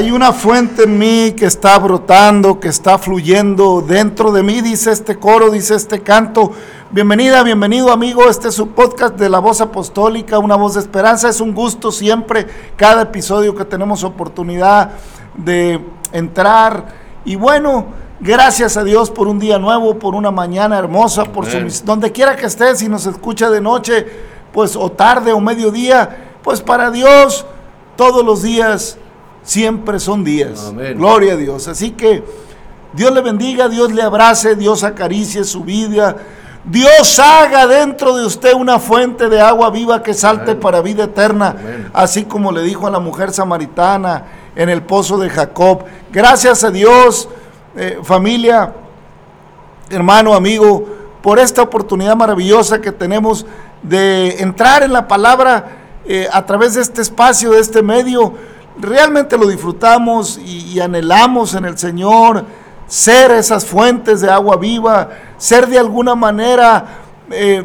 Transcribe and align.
Hay 0.00 0.10
una 0.10 0.32
fuente 0.32 0.84
en 0.84 0.96
mí 0.96 1.34
que 1.36 1.44
está 1.44 1.78
brotando, 1.78 2.58
que 2.58 2.68
está 2.68 2.96
fluyendo 2.96 3.82
dentro 3.82 4.32
de 4.32 4.42
mí, 4.42 4.62
dice 4.62 4.92
este 4.92 5.18
coro, 5.18 5.50
dice 5.50 5.74
este 5.74 6.00
canto. 6.00 6.52
Bienvenida, 6.90 7.42
bienvenido 7.42 7.92
amigo, 7.92 8.30
este 8.30 8.48
es 8.48 8.54
su 8.54 8.68
podcast 8.68 9.16
de 9.16 9.28
la 9.28 9.40
voz 9.40 9.60
apostólica, 9.60 10.38
una 10.38 10.56
voz 10.56 10.72
de 10.72 10.80
esperanza. 10.80 11.28
Es 11.28 11.42
un 11.42 11.54
gusto 11.54 11.92
siempre, 11.92 12.46
cada 12.76 13.02
episodio 13.02 13.54
que 13.54 13.66
tenemos 13.66 14.02
oportunidad 14.02 14.92
de 15.36 15.84
entrar. 16.12 16.94
Y 17.26 17.36
bueno, 17.36 17.88
gracias 18.20 18.78
a 18.78 18.84
Dios 18.84 19.10
por 19.10 19.28
un 19.28 19.38
día 19.38 19.58
nuevo, 19.58 19.98
por 19.98 20.14
una 20.14 20.30
mañana 20.30 20.78
hermosa, 20.78 21.24
por 21.24 21.44
su, 21.44 21.84
donde 21.84 22.10
quiera 22.10 22.36
que 22.36 22.46
estés, 22.46 22.78
si 22.78 22.88
nos 22.88 23.04
escucha 23.04 23.50
de 23.50 23.60
noche, 23.60 24.06
pues 24.50 24.76
o 24.76 24.90
tarde 24.90 25.34
o 25.34 25.40
mediodía, 25.40 26.38
pues 26.42 26.62
para 26.62 26.90
Dios 26.90 27.44
todos 27.96 28.24
los 28.24 28.40
días 28.40 28.96
siempre 29.42 29.98
son 30.00 30.24
días. 30.24 30.66
Amén. 30.68 30.96
Gloria 30.96 31.34
a 31.34 31.36
Dios. 31.36 31.68
Así 31.68 31.92
que 31.92 32.22
Dios 32.92 33.12
le 33.12 33.20
bendiga, 33.20 33.68
Dios 33.68 33.92
le 33.92 34.02
abrace, 34.02 34.56
Dios 34.56 34.84
acaricie 34.84 35.44
su 35.44 35.62
vida. 35.62 36.16
Dios 36.64 37.18
haga 37.18 37.66
dentro 37.66 38.16
de 38.16 38.26
usted 38.26 38.52
una 38.52 38.78
fuente 38.78 39.28
de 39.28 39.40
agua 39.40 39.70
viva 39.70 40.02
que 40.02 40.12
salte 40.12 40.50
Amén. 40.50 40.60
para 40.60 40.82
vida 40.82 41.04
eterna, 41.04 41.56
Amén. 41.58 41.90
así 41.94 42.24
como 42.24 42.52
le 42.52 42.62
dijo 42.62 42.86
a 42.86 42.90
la 42.90 42.98
mujer 42.98 43.32
samaritana 43.32 44.24
en 44.54 44.68
el 44.68 44.82
pozo 44.82 45.16
de 45.16 45.30
Jacob. 45.30 45.84
Gracias 46.12 46.62
a 46.62 46.70
Dios, 46.70 47.28
eh, 47.76 47.98
familia, 48.02 48.74
hermano, 49.88 50.34
amigo, 50.34 50.86
por 51.22 51.38
esta 51.38 51.62
oportunidad 51.62 52.16
maravillosa 52.16 52.80
que 52.80 52.92
tenemos 52.92 53.46
de 53.82 54.42
entrar 54.42 54.82
en 54.82 54.92
la 54.92 55.08
palabra 55.08 55.78
eh, 56.04 56.28
a 56.32 56.44
través 56.44 56.74
de 56.74 56.82
este 56.82 57.00
espacio, 57.00 57.52
de 57.52 57.60
este 57.60 57.82
medio. 57.82 58.34
Realmente 58.78 59.36
lo 59.36 59.46
disfrutamos 59.46 60.38
y, 60.38 60.72
y 60.72 60.80
anhelamos 60.80 61.54
en 61.54 61.64
el 61.64 61.76
Señor 61.76 62.44
ser 62.86 63.30
esas 63.30 63.64
fuentes 63.64 64.20
de 64.20 64.30
agua 64.30 64.56
viva, 64.56 65.10
ser 65.38 65.68
de 65.68 65.78
alguna 65.78 66.16
manera 66.16 66.84
eh, 67.30 67.64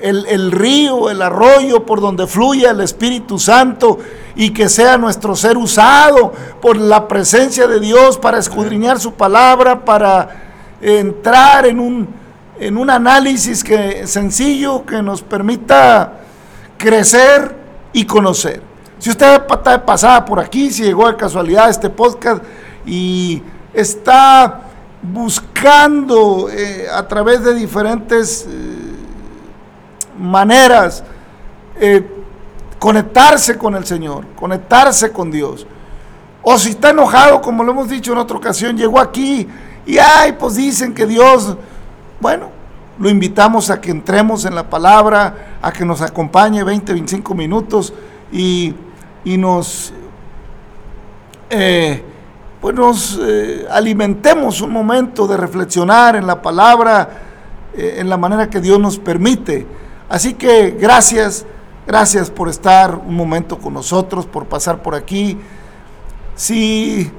el, 0.00 0.26
el 0.26 0.52
río, 0.52 1.10
el 1.10 1.20
arroyo 1.20 1.84
por 1.84 2.00
donde 2.00 2.26
fluye 2.26 2.66
el 2.66 2.80
Espíritu 2.80 3.38
Santo 3.38 3.98
y 4.34 4.50
que 4.50 4.68
sea 4.70 4.96
nuestro 4.96 5.36
ser 5.36 5.58
usado 5.58 6.32
por 6.62 6.76
la 6.76 7.08
presencia 7.08 7.66
de 7.66 7.78
Dios 7.78 8.16
para 8.16 8.38
escudriñar 8.38 8.98
su 8.98 9.12
palabra, 9.12 9.84
para 9.84 10.30
entrar 10.80 11.66
en 11.66 11.80
un, 11.80 12.08
en 12.58 12.76
un 12.78 12.88
análisis 12.88 13.62
que, 13.62 14.06
sencillo 14.06 14.86
que 14.86 15.02
nos 15.02 15.22
permita 15.22 16.20
crecer 16.78 17.54
y 17.92 18.04
conocer. 18.04 18.67
Si 18.98 19.10
usted 19.10 19.42
está 19.48 19.72
de 19.72 19.78
pasada 19.78 20.24
por 20.24 20.40
aquí, 20.40 20.70
si 20.70 20.82
llegó 20.82 21.08
de 21.08 21.16
casualidad 21.16 21.66
a 21.66 21.70
este 21.70 21.88
podcast 21.88 22.42
y 22.84 23.42
está 23.72 24.62
buscando 25.00 26.48
eh, 26.50 26.86
a 26.92 27.06
través 27.06 27.44
de 27.44 27.54
diferentes 27.54 28.46
eh, 28.48 28.48
maneras 30.18 31.04
eh, 31.76 32.04
conectarse 32.78 33.56
con 33.56 33.76
el 33.76 33.86
Señor, 33.86 34.26
conectarse 34.34 35.12
con 35.12 35.30
Dios. 35.30 35.66
O 36.42 36.58
si 36.58 36.70
está 36.70 36.90
enojado, 36.90 37.40
como 37.40 37.62
lo 37.62 37.72
hemos 37.72 37.88
dicho 37.88 38.12
en 38.12 38.18
otra 38.18 38.36
ocasión, 38.36 38.76
llegó 38.76 38.98
aquí 38.98 39.46
y 39.86 39.98
ay, 39.98 40.32
pues 40.32 40.56
dicen 40.56 40.92
que 40.92 41.06
Dios, 41.06 41.56
bueno, 42.20 42.50
lo 42.98 43.08
invitamos 43.08 43.70
a 43.70 43.80
que 43.80 43.90
entremos 43.90 44.44
en 44.44 44.54
la 44.56 44.68
palabra, 44.68 45.58
a 45.62 45.72
que 45.72 45.84
nos 45.84 46.02
acompañe 46.02 46.64
20, 46.64 46.92
25 46.92 47.34
minutos 47.34 47.92
y, 48.32 48.74
y 49.28 49.36
nos, 49.36 49.92
eh, 51.50 52.02
pues 52.62 52.74
nos 52.74 53.20
eh, 53.22 53.66
alimentemos 53.70 54.62
un 54.62 54.70
momento 54.70 55.26
de 55.26 55.36
reflexionar 55.36 56.16
en 56.16 56.26
la 56.26 56.40
palabra, 56.40 57.10
eh, 57.76 57.96
en 57.98 58.08
la 58.08 58.16
manera 58.16 58.48
que 58.48 58.62
Dios 58.62 58.80
nos 58.80 58.98
permite. 58.98 59.66
Así 60.08 60.32
que 60.32 60.70
gracias, 60.80 61.44
gracias 61.86 62.30
por 62.30 62.48
estar 62.48 62.94
un 62.94 63.14
momento 63.14 63.58
con 63.58 63.74
nosotros, 63.74 64.24
por 64.24 64.46
pasar 64.46 64.82
por 64.82 64.94
aquí. 64.94 65.38
Si, 66.34 67.12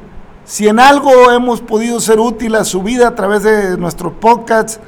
si 0.45 0.67
en 0.67 0.79
algo 0.79 1.29
hemos 1.31 1.61
podido 1.61 1.99
ser 1.99 2.19
útil 2.19 2.55
a 2.55 2.63
su 2.63 2.81
vida 2.81 3.09
a 3.09 3.13
través 3.13 3.43
de 3.43 3.77
nuestro 3.77 4.19
podcast, 4.19 4.81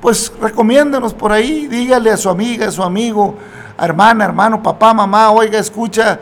pues 0.00 0.32
recomiéndenos 0.40 1.14
por 1.14 1.30
ahí, 1.30 1.68
dígale 1.68 2.10
a 2.10 2.16
su 2.16 2.28
amiga, 2.28 2.66
a 2.66 2.72
su 2.72 2.82
amigo, 2.82 3.36
hermana, 3.78 4.24
hermano, 4.24 4.60
papá, 4.64 4.92
mamá, 4.92 5.30
oiga, 5.30 5.60
escucha 5.60 6.18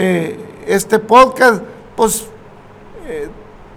eh, 0.00 0.64
este 0.68 1.00
podcast, 1.00 1.60
pues 1.96 2.28
eh, 3.04 3.28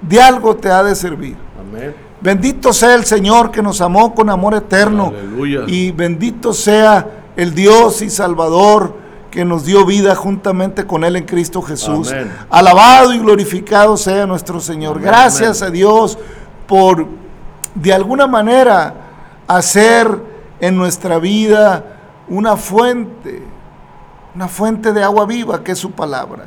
de 0.02 0.22
algo 0.22 0.56
te 0.56 0.70
ha 0.70 0.84
de 0.84 0.94
servir. 0.94 1.36
Amén. 1.60 1.96
Bendito 2.22 2.72
sea 2.74 2.94
el 2.94 3.06
Señor 3.06 3.50
que 3.50 3.64
nos 3.64 3.82
amó 3.82 4.14
con 4.14 4.30
amor 4.30 4.54
eterno. 4.54 5.08
Aleluya. 5.08 5.62
Y 5.66 5.92
bendito 5.92 6.54
sea 6.54 7.24
el 7.36 7.56
Dios 7.56 8.04
y 8.04 8.12
Salvador 8.12 8.94
que 9.32 9.44
nos 9.44 9.66
dio 9.66 9.84
vida 9.84 10.14
juntamente 10.14 10.86
con 10.86 11.04
Él 11.04 11.16
en 11.16 11.26
Cristo 11.26 11.64
Jesús. 11.64 12.12
Amén. 12.12 12.32
Alabado 12.52 13.14
y 13.14 13.18
glorificado 13.18 13.98
sea 13.98 14.28
nuestro 14.28 14.60
Señor. 14.60 14.98
Amén, 14.98 15.06
Gracias 15.06 15.64
amén. 15.64 15.70
a 15.70 15.74
Dios 15.74 16.20
por 16.68 17.08
de 17.74 17.94
alguna 17.94 18.28
manera 18.28 18.94
hacer 19.48 20.22
en 20.60 20.78
nuestra 20.78 21.18
vida 21.18 21.98
una 22.28 22.56
fuente, 22.58 23.42
una 24.36 24.48
fuente 24.48 24.94
de 24.94 25.04
agua 25.04 25.26
viva 25.26 25.64
que 25.64 25.74
es 25.74 25.80
su 25.80 25.92
palabra. 25.92 26.46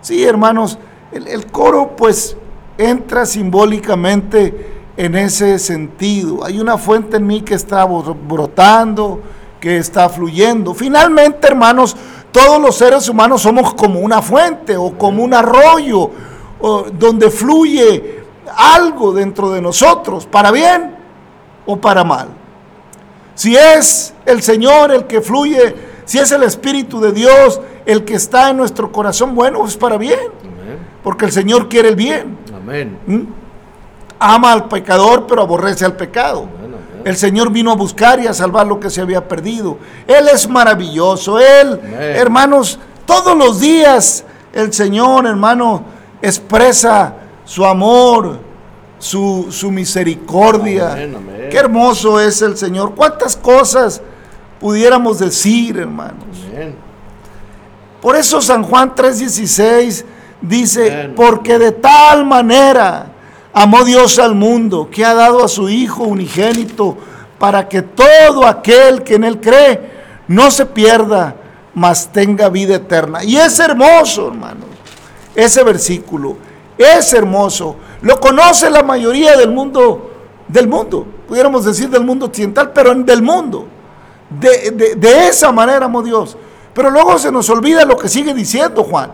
Sí, 0.00 0.24
hermanos, 0.24 0.78
el, 1.12 1.46
coro 1.50 1.94
pues 1.96 2.36
entra 2.78 3.26
simbólicamente 3.26 4.74
en 4.96 5.14
ese 5.16 5.58
sentido. 5.58 6.44
Hay 6.44 6.58
una 6.60 6.78
fuente 6.78 7.16
en 7.18 7.26
mí 7.26 7.42
que 7.42 7.54
está 7.54 7.84
bro- 7.86 8.16
brotando, 8.26 9.20
que 9.60 9.76
está 9.78 10.08
fluyendo. 10.08 10.74
Finalmente, 10.74 11.46
hermanos, 11.48 11.96
todos 12.32 12.60
los 12.60 12.76
seres 12.76 13.08
humanos 13.08 13.42
somos 13.42 13.74
como 13.74 14.00
una 14.00 14.22
fuente 14.22 14.76
o 14.76 14.96
como 14.96 15.22
un 15.22 15.34
arroyo 15.34 16.10
donde 16.94 17.30
fluye 17.30 18.22
algo 18.56 19.12
dentro 19.12 19.50
de 19.50 19.60
nosotros, 19.60 20.26
para 20.26 20.50
bien 20.50 20.94
o 21.66 21.76
para 21.76 22.02
mal. 22.04 22.28
Si 23.34 23.54
es 23.56 24.14
el 24.24 24.42
Señor 24.42 24.90
el 24.90 25.06
que 25.06 25.20
fluye, 25.20 25.74
si 26.06 26.18
es 26.18 26.32
el 26.32 26.42
Espíritu 26.42 27.00
de 27.00 27.12
Dios 27.12 27.60
el 27.84 28.06
que 28.06 28.14
está 28.14 28.48
en 28.48 28.56
nuestro 28.56 28.90
corazón, 28.90 29.34
bueno, 29.34 29.66
es 29.66 29.76
para 29.76 29.98
bien, 29.98 30.18
Amén. 30.40 30.78
porque 31.02 31.26
el 31.26 31.32
Señor 31.32 31.68
quiere 31.68 31.90
el 31.90 31.96
bien. 31.96 32.38
Amén. 32.54 32.98
¿Mm? 33.06 33.20
ama 34.18 34.52
al 34.52 34.68
pecador, 34.68 35.26
pero 35.26 35.42
aborrece 35.42 35.84
al 35.84 35.96
pecado. 35.96 36.48
El 37.04 37.16
Señor 37.16 37.50
vino 37.50 37.70
a 37.70 37.76
buscar 37.76 38.18
y 38.18 38.26
a 38.26 38.34
salvar 38.34 38.66
lo 38.66 38.80
que 38.80 38.90
se 38.90 39.00
había 39.00 39.28
perdido. 39.28 39.78
Él 40.08 40.26
es 40.32 40.48
maravilloso. 40.48 41.38
Él, 41.38 41.80
hermanos, 41.98 42.80
todos 43.04 43.36
los 43.36 43.60
días 43.60 44.24
el 44.52 44.72
Señor, 44.72 45.26
hermano, 45.26 45.84
expresa 46.20 47.14
su 47.44 47.64
amor, 47.64 48.40
su, 48.98 49.46
misericordia. 49.70 50.96
Qué 51.48 51.56
hermoso 51.56 52.18
es 52.20 52.42
el 52.42 52.56
Señor. 52.56 52.94
¿Cuántas 52.96 53.36
cosas 53.36 54.02
pudiéramos 54.60 55.18
decir, 55.18 55.78
hermanos? 55.78 56.24
Por 58.00 58.16
eso 58.16 58.40
San 58.40 58.62
Juan 58.62 58.94
3:16 58.94 60.04
dice, 60.40 61.10
porque 61.16 61.58
de 61.58 61.72
tal 61.72 62.24
manera 62.24 63.06
amó 63.52 63.84
Dios 63.84 64.18
al 64.18 64.34
mundo 64.34 64.88
que 64.90 65.04
ha 65.04 65.14
dado 65.14 65.44
a 65.44 65.48
su 65.48 65.68
Hijo 65.68 66.04
unigénito 66.04 66.96
para 67.38 67.68
que 67.68 67.82
todo 67.82 68.46
aquel 68.46 69.02
que 69.02 69.14
en 69.14 69.24
Él 69.24 69.40
cree 69.40 69.96
no 70.28 70.50
se 70.50 70.66
pierda, 70.66 71.36
mas 71.74 72.08
tenga 72.12 72.48
vida 72.48 72.76
eterna. 72.76 73.24
Y 73.24 73.36
es 73.36 73.58
hermoso, 73.58 74.28
hermanos, 74.28 74.68
ese 75.34 75.62
versículo. 75.62 76.36
Es 76.78 77.12
hermoso. 77.12 77.76
Lo 78.02 78.20
conoce 78.20 78.68
la 78.70 78.82
mayoría 78.82 79.36
del 79.36 79.50
mundo, 79.50 80.10
del 80.48 80.68
mundo, 80.68 81.06
pudiéramos 81.26 81.64
decir 81.64 81.88
del 81.88 82.04
mundo 82.04 82.26
occidental, 82.26 82.72
pero 82.72 82.94
del 82.94 83.22
mundo. 83.22 83.66
De, 84.30 84.96
de 84.96 85.28
esa 85.28 85.52
manera 85.52 85.86
amó 85.86 86.02
Dios. 86.02 86.36
Pero 86.74 86.90
luego 86.90 87.18
se 87.18 87.32
nos 87.32 87.48
olvida 87.48 87.84
lo 87.84 87.96
que 87.96 88.08
sigue 88.08 88.34
diciendo 88.34 88.84
Juan. 88.84 89.10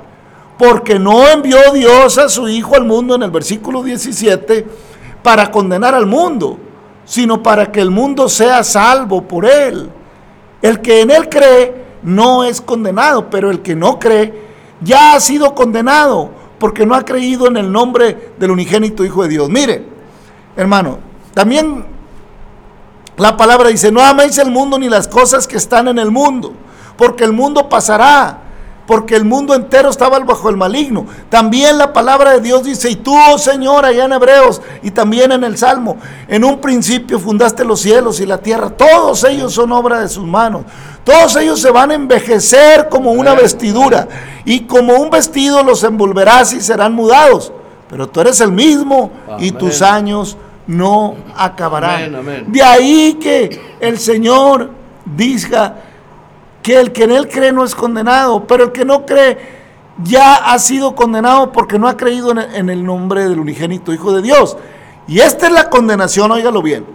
Porque 0.59 0.99
no 0.99 1.29
envió 1.29 1.59
Dios 1.73 2.19
a 2.19 2.29
su 2.29 2.49
Hijo 2.49 2.75
al 2.75 2.85
mundo 2.85 3.15
en 3.15 3.23
el 3.23 3.31
versículo 3.31 3.83
17 3.83 4.67
para 5.23 5.51
condenar 5.51 5.95
al 5.95 6.07
mundo, 6.07 6.59
sino 7.05 7.43
para 7.43 7.71
que 7.71 7.81
el 7.81 7.91
mundo 7.91 8.29
sea 8.29 8.65
salvo 8.65 9.23
por 9.23 9.47
él. 9.47 9.91
El 10.61 10.81
que 10.81 11.01
en 11.01 11.11
él 11.11 11.29
cree 11.29 11.83
no 12.03 12.45
es 12.45 12.61
condenado, 12.61 13.31
pero 13.31 13.51
el 13.51 13.63
que 13.63 13.75
no 13.75 13.99
cree 13.99 14.33
ya 14.81 15.15
ha 15.15 15.21
sido 15.21 15.55
condenado 15.55 16.31
porque 16.59 16.87
no 16.87 16.95
ha 16.95 17.05
creído 17.05 17.49
en 17.49 17.57
el 17.57 17.71
nombre 17.71 18.33
del 18.39 18.51
unigénito 18.51 19.05
Hijo 19.05 19.23
de 19.23 19.29
Dios. 19.29 19.49
Mire, 19.49 19.85
hermano, 20.57 20.99
también 21.35 21.85
la 23.17 23.37
palabra 23.37 23.69
dice, 23.69 23.93
no 23.93 24.01
améis 24.01 24.39
el 24.39 24.51
mundo 24.51 24.79
ni 24.79 24.89
las 24.89 25.07
cosas 25.07 25.47
que 25.47 25.57
están 25.57 25.89
en 25.89 25.99
el 25.99 26.11
mundo, 26.11 26.55
porque 26.97 27.25
el 27.25 27.33
mundo 27.33 27.69
pasará, 27.69 28.39
porque 28.87 29.15
el 29.15 29.25
mundo 29.25 29.55
entero 29.55 29.91
estaba 29.91 30.19
bajo 30.21 30.49
el 30.49 30.57
maligno. 30.57 31.07
También 31.29 31.79
la 31.79 31.93
palabra 31.93 32.33
de 32.33 32.41
Dios 32.41 32.65
dice, 32.65 32.91
y 32.91 32.97
tú, 32.97 33.15
oh 33.15 33.39
Señor, 33.39 33.85
allá 33.85 34.05
en 34.05 34.13
Hebreos, 34.13 34.61
y 34.83 34.91
también 34.91 35.31
en 35.33 35.45
el 35.45 35.57
Salmo, 35.57 35.97
en 36.27 36.45
un 36.45 36.61
principio 36.61 37.19
fundaste 37.19 37.65
los 37.65 37.81
cielos 37.81 38.19
y 38.21 38.27
la 38.27 38.39
tierra, 38.39 38.71
todos 38.71 39.25
ellos 39.25 39.53
son 39.53 39.73
obra 39.73 40.01
de 40.01 40.09
sus 40.09 40.25
manos. 40.25 40.65
Todos 41.05 41.35
ellos 41.37 41.61
se 41.61 41.71
van 41.71 41.91
a 41.91 41.95
envejecer 41.95 42.89
como 42.89 43.13
una 43.13 43.35
vestidura 43.35 44.09
y 44.45 44.61
como 44.61 44.95
un 44.95 45.11
vestido 45.11 45.63
los 45.63 45.83
envolverás 45.85 46.53
y 46.53 46.61
serán 46.61 46.95
mudados. 46.95 47.53
Pero 47.89 48.09
tú 48.09 48.21
eres 48.21 48.41
el 48.41 48.53
mismo 48.53 49.11
y 49.39 49.51
tus 49.51 49.83
años 49.83 50.37
no 50.67 51.17
acabarán. 51.37 52.47
De 52.47 52.63
ahí 52.63 53.15
que 53.15 53.77
el 53.81 53.99
Señor 53.99 54.71
diga 55.05 55.77
que 56.63 56.79
el 56.79 56.93
que 56.93 57.05
en 57.05 57.13
él 57.13 57.29
cree 57.29 57.53
no 57.53 57.65
es 57.65 57.75
condenado, 57.75 58.47
pero 58.47 58.65
el 58.65 58.73
que 58.73 58.85
no 58.85 59.05
cree 59.05 59.63
ya 60.03 60.35
ha 60.35 60.59
sido 60.59 60.95
condenado 60.95 61.53
porque 61.53 61.79
no 61.79 61.89
ha 61.89 61.97
creído 61.97 62.31
en 62.31 62.71
el 62.71 62.85
nombre 62.85 63.29
del 63.29 63.41
unigénito 63.41 63.93
Hijo 63.93 64.13
de 64.13 64.23
Dios. 64.23 64.57
Y 65.09 65.19
esta 65.21 65.47
es 65.47 65.53
la 65.53 65.69
condenación, 65.69 66.31
óigalo 66.31 66.63
bien. 66.63 66.87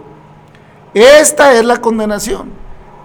Esta 0.94 1.52
es 1.52 1.64
la 1.64 1.76
condenación 1.78 2.50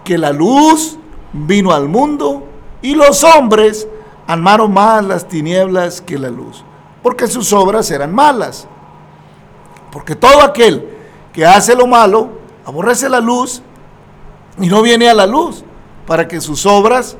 que 0.04 0.18
la 0.18 0.32
luz 0.32 0.98
vino 1.34 1.72
al 1.72 1.88
mundo 1.88 2.48
y 2.82 2.96
los 2.96 3.24
hombres 3.24 3.88
amaron 4.28 4.74
más 4.74 5.04
las 5.04 5.28
tinieblas 5.28 6.02
que 6.02 6.18
la 6.18 6.30
luz, 6.30 6.64
porque 7.02 7.28
sus 7.28 7.52
obras 7.54 7.92
eran 7.92 8.14
malas. 8.14 8.68
Porque 9.94 10.16
todo 10.16 10.42
aquel 10.42 10.90
que 11.32 11.46
hace 11.46 11.76
lo 11.76 11.86
malo 11.86 12.32
aborrece 12.66 13.08
la 13.08 13.20
luz 13.20 13.62
y 14.60 14.68
no 14.68 14.82
viene 14.82 15.08
a 15.08 15.14
la 15.14 15.28
luz 15.28 15.64
para 16.08 16.28
que 16.28 16.42
sus 16.42 16.66
obras 16.66 17.16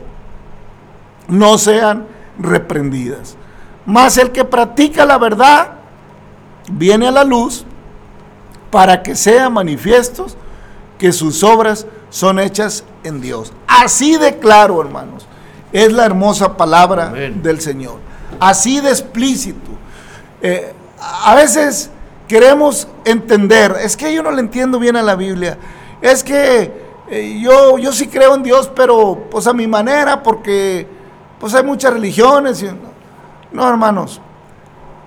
no 1.28 1.60
sean 1.60 2.08
reprendidas. 2.40 3.38
Mas 3.86 4.18
el 4.18 4.32
que 4.32 4.44
practica 4.44 5.06
la 5.06 5.20
verdad 5.20 5.74
viene 6.72 7.08
a 7.08 7.12
la 7.12 7.24
luz 7.24 7.64
para 8.72 9.04
que 9.04 9.16
sean 9.16 9.54
manifiestos 9.54 10.36
que 10.98 11.12
sus 11.12 11.44
obras 11.44 11.86
son 12.10 12.40
hechas 12.40 12.86
en 13.04 13.22
Dios. 13.22 13.54
Así 13.68 14.18
de 14.18 14.40
claro, 14.40 14.82
hermanos, 14.82 15.28
es 15.72 15.94
la 15.94 16.06
hermosa 16.06 16.58
palabra 16.58 17.10
del 17.10 17.62
Señor. 17.62 17.98
Así 18.40 18.80
de 18.80 18.90
explícito. 18.90 19.70
Eh, 20.42 20.74
a 21.00 21.36
veces 21.36 21.92
queremos 22.28 22.88
entender, 23.06 23.76
es 23.82 23.98
que 23.98 24.14
yo 24.14 24.24
no 24.24 24.32
le 24.32 24.42
entiendo 24.42 24.80
bien 24.80 24.96
a 24.96 25.02
la 25.02 25.16
Biblia, 25.16 25.58
es 26.02 26.24
que 26.24 26.72
eh, 27.10 27.40
yo, 27.42 27.78
yo 27.78 27.92
sí 27.92 28.08
creo 28.08 28.36
en 28.36 28.44
Dios, 28.44 28.72
pero 28.76 29.28
pues 29.30 29.48
a 29.48 29.54
mi 29.54 29.68
manera, 29.68 30.22
porque 30.24 30.88
pues 31.40 31.54
hay 31.54 31.64
muchas 31.64 31.94
religiones. 31.94 32.66
no, 33.52 33.68
hermanos, 33.68 34.22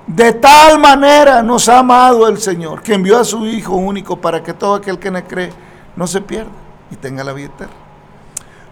de 0.06 0.32
tal 0.34 0.78
manera 0.78 1.42
nos 1.42 1.68
ha 1.68 1.78
amado 1.78 2.28
el 2.28 2.38
Señor, 2.38 2.82
que 2.82 2.94
envió 2.94 3.18
a 3.18 3.24
su 3.24 3.46
Hijo 3.46 3.74
único 3.74 4.20
para 4.20 4.42
que 4.42 4.52
todo 4.52 4.74
aquel 4.74 4.98
que 4.98 5.10
le 5.10 5.24
cree 5.24 5.50
no 5.96 6.06
se 6.06 6.20
pierda 6.20 6.52
y 6.90 6.96
tenga 6.96 7.24
la 7.24 7.32
vida 7.32 7.48
eterna. 7.48 7.74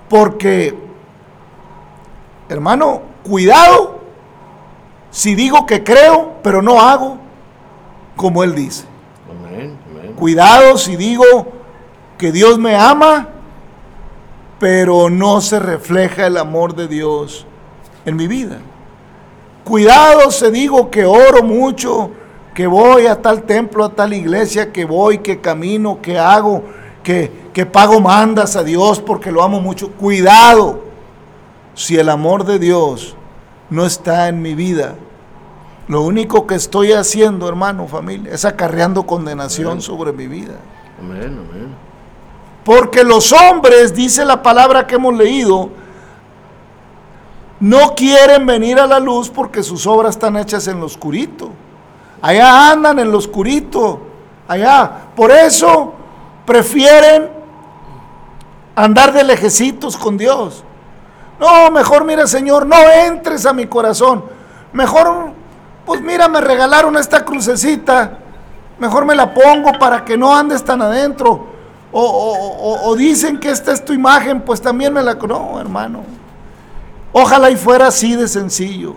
Porque, 0.09 0.79
hermano, 2.49 3.03
cuidado 3.25 4.05
si 5.15 5.37
digo 5.37 5.65
que 5.65 5.85
creo, 5.85 6.33
pero 6.43 6.61
no 6.61 6.81
hago 6.81 7.19
como 8.17 8.43
Él 8.43 8.55
dice. 8.55 8.85
Cuidado 10.17 10.79
si 10.79 10.97
digo 10.97 11.49
que 12.19 12.33
Dios 12.33 12.59
me 12.59 12.77
ama, 12.77 13.29
pero 14.59 15.11
no 15.11 15.41
se 15.41 15.59
refleja 15.59 16.27
el 16.27 16.37
amor 16.37 16.75
de 16.75 16.89
Dios 16.89 17.47
en 18.05 18.17
mi 18.17 18.27
vida. 18.27 18.59
Cuidado 19.65 20.31
si 20.31 20.51
digo 20.51 20.91
que 20.91 21.05
oro 21.05 21.43
mucho, 21.43 22.11
que 22.55 22.67
voy 22.67 23.07
a 23.07 23.21
tal 23.21 23.43
templo, 23.43 23.85
a 23.85 23.89
tal 23.89 24.13
iglesia, 24.13 24.73
que 24.73 24.85
voy, 24.85 25.19
que 25.19 25.41
camino, 25.41 26.01
que 26.01 26.19
hago, 26.19 26.63
que, 27.03 27.67
pago 27.71 28.01
mandas 28.01 28.57
a 28.57 28.63
Dios 28.63 29.01
porque 29.01 29.33
lo 29.33 29.43
amo 29.43 29.61
mucho. 29.61 29.91
Cuidado 29.93 30.85
si 31.75 31.97
el 31.97 32.09
amor 32.09 32.45
de 32.45 32.59
Dios 32.59 33.17
no 33.71 33.85
está 33.85 34.29
en 34.29 34.41
mi 34.41 34.55
vida. 34.55 34.95
Lo 35.87 36.03
único 36.03 36.47
que 36.47 36.55
estoy 36.55 36.93
haciendo, 36.93 37.49
hermano, 37.49 37.87
familia, 37.87 38.33
es 38.33 38.45
acarreando 38.45 39.05
condenación 39.05 39.83
sobre 39.83 40.13
mi 40.13 40.27
vida. 40.27 40.55
Amén, 40.99 41.47
amén. 41.51 41.75
Porque 42.65 43.05
los 43.05 43.33
hombres, 43.33 43.95
dice 43.95 44.25
la 44.25 44.43
palabra 44.43 44.87
que 44.87 44.95
hemos 44.95 45.15
leído, 45.15 45.69
no 47.61 47.95
quieren 47.95 48.47
venir 48.47 48.79
a 48.79 48.87
la 48.87 48.99
luz 48.99 49.29
porque 49.29 49.63
sus 49.63 49.87
obras 49.87 50.17
están 50.17 50.37
hechas 50.37 50.67
en 50.69 50.81
lo 50.81 50.87
oscurito. 50.87 51.51
Allá 52.23 52.73
andan 52.73 52.99
en 52.99 53.13
lo 53.13 53.19
oscurito. 53.19 54.01
Allá. 54.49 55.09
Por 55.15 55.31
eso 55.31 55.93
prefieren 56.47 57.29
andar 58.75 59.13
de 59.13 59.25
lejecitos 59.25 59.97
con 59.97 60.17
Dios. 60.17 60.65
No, 61.39 61.71
mejor 61.71 62.05
mira 62.05 62.27
Señor, 62.27 62.67
no 62.67 62.77
entres 62.91 63.45
a 63.45 63.53
mi 63.53 63.67
corazón. 63.67 64.25
Mejor, 64.73 65.34
pues 65.87 66.01
mira, 66.01 66.29
me 66.29 66.41
regalaron 66.41 66.97
esta 66.97 67.25
crucecita. 67.25 68.19
Mejor 68.79 69.05
me 69.05 69.15
la 69.15 69.33
pongo 69.33 69.73
para 69.79 70.05
que 70.05 70.17
no 70.17 70.35
andes 70.35 70.65
tan 70.65 70.83
adentro. 70.83 71.47
O, 71.93 72.95
dicen 72.97 73.39
que 73.39 73.51
esta 73.51 73.73
es 73.73 73.85
tu 73.85 73.93
imagen, 73.93 74.41
pues 74.41 74.61
también 74.61 74.93
me 74.93 75.03
la... 75.03 75.15
No, 75.15 75.61
hermano. 75.61 76.01
Ojalá 77.13 77.51
y 77.51 77.57
fuera 77.57 77.87
así 77.87 78.17
de 78.17 78.27
sencillo. 78.27 78.95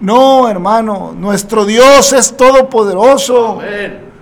No, 0.00 0.48
hermano, 0.48 1.12
nuestro 1.16 1.64
Dios 1.64 2.12
es 2.12 2.36
todopoderoso. 2.36 3.60
Amén. 3.60 4.12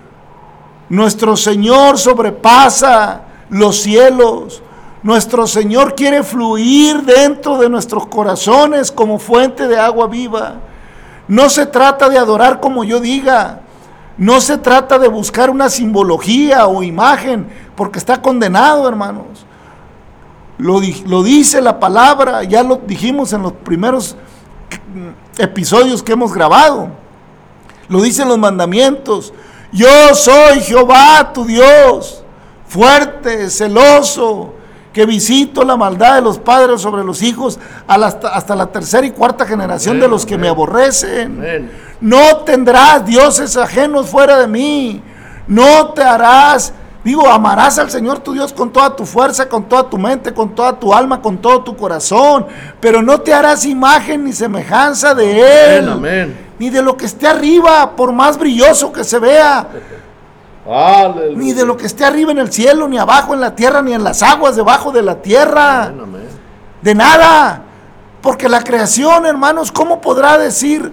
Nuestro 0.89 1.35
Señor 1.35 1.97
sobrepasa 1.97 3.21
los 3.49 3.77
cielos. 3.81 4.61
Nuestro 5.01 5.47
Señor 5.47 5.95
quiere 5.95 6.21
fluir 6.21 7.01
dentro 7.01 7.57
de 7.57 7.69
nuestros 7.69 8.05
corazones 8.07 8.91
como 8.91 9.17
fuente 9.17 9.67
de 9.67 9.79
agua 9.79 10.07
viva. 10.07 10.55
No 11.31 11.49
se 11.49 11.65
trata 11.65 12.09
de 12.09 12.17
adorar 12.17 12.59
como 12.59 12.83
yo 12.83 12.99
diga. 12.99 13.61
No 14.17 14.41
se 14.41 14.57
trata 14.57 14.99
de 14.99 15.07
buscar 15.07 15.49
una 15.49 15.69
simbología 15.69 16.67
o 16.67 16.83
imagen, 16.83 17.47
porque 17.73 17.99
está 17.99 18.21
condenado, 18.21 18.85
hermanos. 18.85 19.45
Lo, 20.57 20.81
dice 21.23 21.61
la 21.61 21.79
palabra, 21.79 22.43
ya 22.43 22.63
lo 22.63 22.75
dijimos 22.75 23.31
en 23.31 23.43
los 23.43 23.53
primeros 23.53 24.17
episodios 25.37 26.03
que 26.03 26.11
hemos 26.11 26.33
grabado. 26.33 26.89
Lo 27.87 28.01
dicen 28.01 28.27
los 28.27 28.37
mandamientos. 28.37 29.33
Yo 29.71 30.13
soy 30.13 30.59
Jehová 30.59 31.31
tu 31.33 31.45
Dios, 31.45 32.25
fuerte, 32.67 33.49
celoso, 33.49 34.53
que 34.93 35.05
visito 35.05 35.63
la 35.63 35.77
maldad 35.77 36.15
de 36.15 36.21
los 36.21 36.37
padres 36.37 36.81
sobre 36.81 37.03
los 37.03 37.21
hijos 37.21 37.59
hasta, 37.87 38.55
la 38.55 38.67
tercera 38.67 39.05
y 39.07 39.11
cuarta 39.11 39.45
generación 39.45 39.99
de 39.99 40.07
los 40.07 40.25
que 40.25 40.37
me 40.37 40.49
aborrecen. 40.49 41.69
No 42.01 42.37
tendrás 42.37 43.05
dioses 43.05 43.55
ajenos 43.55 44.07
fuera 44.07 44.37
de 44.37 44.47
mí. 44.47 45.01
No 45.47 45.89
te 45.89 46.03
harás, 46.03 46.73
digo, 47.03 47.27
amarás 47.27 47.79
al 47.79 47.89
Señor 47.89 48.19
tu 48.19 48.33
Dios 48.33 48.53
con 48.53 48.71
toda 48.71 48.95
tu 48.95 49.05
fuerza, 49.05 49.47
con 49.47 49.63
toda 49.63 49.89
tu 49.89 49.97
mente, 49.97 50.33
con 50.33 50.53
toda 50.53 50.77
tu 50.77 50.93
alma, 50.93 51.21
con 51.21 51.37
todo 51.37 51.63
tu 51.63 51.75
corazón. 51.75 52.45
Pero 52.79 53.01
no 53.01 53.21
te 53.21 53.33
harás 53.33 53.65
imagen 53.65 54.25
ni 54.25 54.33
semejanza 54.33 55.13
de 55.15 55.77
Él. 55.77 56.35
Ni 56.59 56.69
de 56.69 56.81
lo 56.81 56.95
que 56.95 57.05
esté 57.05 57.27
arriba, 57.27 57.95
por 57.95 58.11
más 58.11 58.37
brilloso 58.37 58.91
que 58.91 59.03
se 59.03 59.17
vea 59.19 59.67
ni 61.35 61.53
de 61.53 61.65
lo 61.65 61.75
que 61.75 61.87
esté 61.87 62.05
arriba 62.05 62.31
en 62.31 62.39
el 62.39 62.51
cielo, 62.51 62.87
ni 62.87 62.97
abajo 62.97 63.33
en 63.33 63.41
la 63.41 63.55
tierra, 63.55 63.81
ni 63.81 63.93
en 63.93 64.03
las 64.03 64.21
aguas 64.21 64.55
debajo 64.55 64.91
de 64.91 65.01
la 65.01 65.21
tierra. 65.21 65.91
De 66.81 66.95
nada. 66.95 67.63
Porque 68.21 68.47
la 68.47 68.63
creación, 68.63 69.25
hermanos, 69.25 69.71
¿cómo 69.71 69.99
podrá 69.99 70.37
decir 70.37 70.91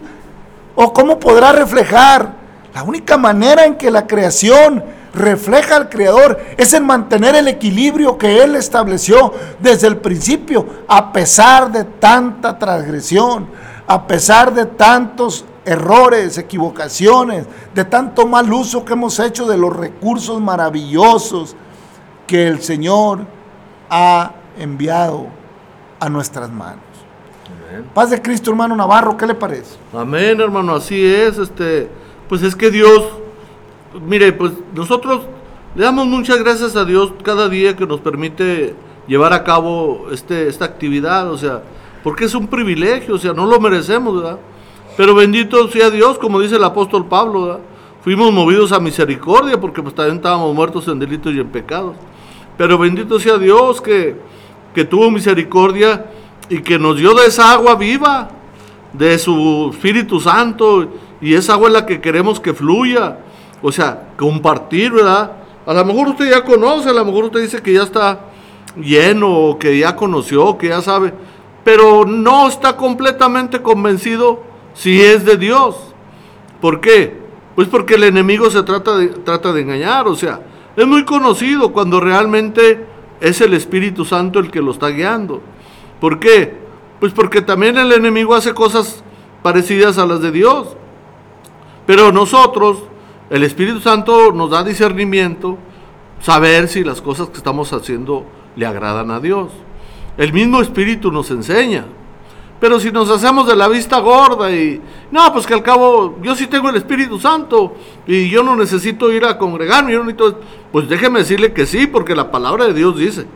o 0.74 0.92
cómo 0.92 1.18
podrá 1.18 1.52
reflejar? 1.52 2.32
La 2.74 2.82
única 2.82 3.18
manera 3.18 3.64
en 3.66 3.74
que 3.74 3.90
la 3.90 4.06
creación 4.06 4.82
refleja 5.12 5.76
al 5.76 5.88
Creador 5.88 6.38
es 6.56 6.72
en 6.72 6.86
mantener 6.86 7.34
el 7.34 7.48
equilibrio 7.48 8.16
que 8.16 8.42
Él 8.42 8.54
estableció 8.54 9.32
desde 9.58 9.88
el 9.88 9.98
principio, 9.98 10.66
a 10.86 11.12
pesar 11.12 11.70
de 11.72 11.84
tanta 11.84 12.58
transgresión, 12.58 13.48
a 13.86 14.06
pesar 14.06 14.54
de 14.54 14.66
tantos 14.66 15.44
errores, 15.68 16.38
equivocaciones, 16.38 17.46
de 17.74 17.84
tanto 17.84 18.26
mal 18.26 18.50
uso 18.50 18.84
que 18.84 18.94
hemos 18.94 19.18
hecho 19.20 19.46
de 19.46 19.58
los 19.58 19.76
recursos 19.76 20.40
maravillosos 20.40 21.54
que 22.26 22.46
el 22.46 22.62
Señor 22.62 23.20
ha 23.90 24.32
enviado 24.58 25.26
a 26.00 26.08
nuestras 26.08 26.50
manos. 26.50 26.84
Paz 27.94 28.10
de 28.10 28.22
Cristo, 28.22 28.50
hermano 28.50 28.74
Navarro, 28.74 29.16
¿qué 29.16 29.26
le 29.26 29.34
parece? 29.34 29.76
Amén, 29.92 30.40
hermano, 30.40 30.74
así 30.74 31.04
es. 31.04 31.36
Este, 31.36 31.88
pues 32.28 32.42
es 32.42 32.56
que 32.56 32.70
Dios, 32.70 33.04
mire, 34.06 34.32
pues 34.32 34.52
nosotros 34.74 35.26
le 35.74 35.84
damos 35.84 36.06
muchas 36.06 36.38
gracias 36.38 36.76
a 36.76 36.84
Dios 36.86 37.12
cada 37.22 37.48
día 37.48 37.76
que 37.76 37.86
nos 37.86 38.00
permite 38.00 38.74
llevar 39.06 39.34
a 39.34 39.44
cabo 39.44 40.06
este, 40.12 40.48
esta 40.48 40.64
actividad, 40.64 41.30
o 41.30 41.36
sea, 41.36 41.62
porque 42.02 42.24
es 42.24 42.34
un 42.34 42.46
privilegio, 42.48 43.16
o 43.16 43.18
sea, 43.18 43.34
no 43.34 43.46
lo 43.46 43.60
merecemos, 43.60 44.16
¿verdad? 44.22 44.38
Pero 44.98 45.14
bendito 45.14 45.68
sea 45.68 45.90
Dios, 45.90 46.18
como 46.18 46.40
dice 46.40 46.56
el 46.56 46.64
apóstol 46.64 47.06
Pablo, 47.06 47.60
fuimos 48.02 48.32
movidos 48.32 48.72
a 48.72 48.80
misericordia 48.80 49.60
porque 49.60 49.80
pues 49.80 49.94
también 49.94 50.16
estábamos 50.16 50.52
muertos 50.52 50.88
en 50.88 50.98
delitos 50.98 51.32
y 51.32 51.38
en 51.38 51.46
pecados. 51.46 51.94
Pero 52.56 52.76
bendito 52.76 53.20
sea 53.20 53.38
Dios 53.38 53.80
que, 53.80 54.16
que 54.74 54.84
tuvo 54.84 55.08
misericordia 55.12 56.06
y 56.48 56.62
que 56.62 56.80
nos 56.80 56.96
dio 56.96 57.14
de 57.14 57.26
esa 57.26 57.52
agua 57.52 57.76
viva, 57.76 58.28
de 58.92 59.16
su 59.20 59.70
Espíritu 59.72 60.18
Santo, 60.18 60.88
y 61.20 61.34
esa 61.34 61.52
agua 61.52 61.68
es 61.68 61.74
la 61.74 61.86
que 61.86 62.00
queremos 62.00 62.40
que 62.40 62.52
fluya. 62.52 63.18
O 63.62 63.70
sea, 63.70 64.08
compartir, 64.18 64.90
¿verdad? 64.90 65.30
A 65.64 65.74
lo 65.74 65.84
mejor 65.84 66.08
usted 66.08 66.28
ya 66.28 66.42
conoce, 66.42 66.88
a 66.88 66.92
lo 66.92 67.04
mejor 67.04 67.26
usted 67.26 67.42
dice 67.42 67.62
que 67.62 67.72
ya 67.72 67.84
está 67.84 68.18
lleno, 68.74 69.58
que 69.60 69.78
ya 69.78 69.94
conoció, 69.94 70.58
que 70.58 70.70
ya 70.70 70.82
sabe, 70.82 71.14
pero 71.62 72.04
no 72.04 72.48
está 72.48 72.76
completamente 72.76 73.62
convencido 73.62 74.47
si 74.78 75.00
es 75.00 75.24
de 75.24 75.36
Dios. 75.36 75.74
¿Por 76.60 76.80
qué? 76.80 77.18
Pues 77.56 77.66
porque 77.66 77.94
el 77.96 78.04
enemigo 78.04 78.48
se 78.48 78.62
trata 78.62 78.96
de, 78.96 79.08
trata 79.08 79.52
de 79.52 79.62
engañar, 79.62 80.06
o 80.06 80.14
sea, 80.14 80.40
es 80.76 80.86
muy 80.86 81.04
conocido 81.04 81.72
cuando 81.72 81.98
realmente 81.98 82.86
es 83.20 83.40
el 83.40 83.54
Espíritu 83.54 84.04
Santo 84.04 84.38
el 84.38 84.52
que 84.52 84.62
lo 84.62 84.70
está 84.70 84.88
guiando. 84.88 85.42
¿Por 86.00 86.20
qué? 86.20 86.56
Pues 87.00 87.12
porque 87.12 87.42
también 87.42 87.76
el 87.76 87.92
enemigo 87.92 88.36
hace 88.36 88.54
cosas 88.54 89.02
parecidas 89.42 89.98
a 89.98 90.06
las 90.06 90.20
de 90.20 90.30
Dios. 90.30 90.76
Pero 91.84 92.12
nosotros, 92.12 92.78
el 93.30 93.42
Espíritu 93.42 93.80
Santo 93.80 94.30
nos 94.30 94.50
da 94.50 94.62
discernimiento, 94.62 95.58
saber 96.20 96.68
si 96.68 96.84
las 96.84 97.02
cosas 97.02 97.28
que 97.30 97.38
estamos 97.38 97.72
haciendo 97.72 98.24
le 98.54 98.66
agradan 98.66 99.10
a 99.10 99.18
Dios. 99.18 99.50
El 100.16 100.32
mismo 100.32 100.60
Espíritu 100.60 101.10
nos 101.10 101.32
enseña. 101.32 101.86
Pero 102.60 102.80
si 102.80 102.90
nos 102.90 103.08
hacemos 103.10 103.46
de 103.46 103.54
la 103.54 103.68
vista 103.68 104.00
gorda 104.00 104.50
y 104.50 104.80
no, 105.12 105.32
pues 105.32 105.46
que 105.46 105.54
al 105.54 105.62
cabo 105.62 106.16
yo 106.22 106.34
sí 106.34 106.48
tengo 106.48 106.70
el 106.70 106.76
Espíritu 106.76 107.18
Santo 107.18 107.74
y 108.06 108.28
yo 108.28 108.42
no 108.42 108.56
necesito 108.56 109.12
ir 109.12 109.24
a 109.24 109.38
congregarme, 109.38 109.92
yo 109.92 109.98
no 109.98 110.06
necesito, 110.06 110.40
pues 110.72 110.88
déjeme 110.88 111.20
decirle 111.20 111.52
que 111.52 111.66
sí, 111.66 111.86
porque 111.86 112.16
la 112.16 112.32
palabra 112.32 112.66
de 112.66 112.74
Dios 112.74 112.96
dice, 112.96 113.26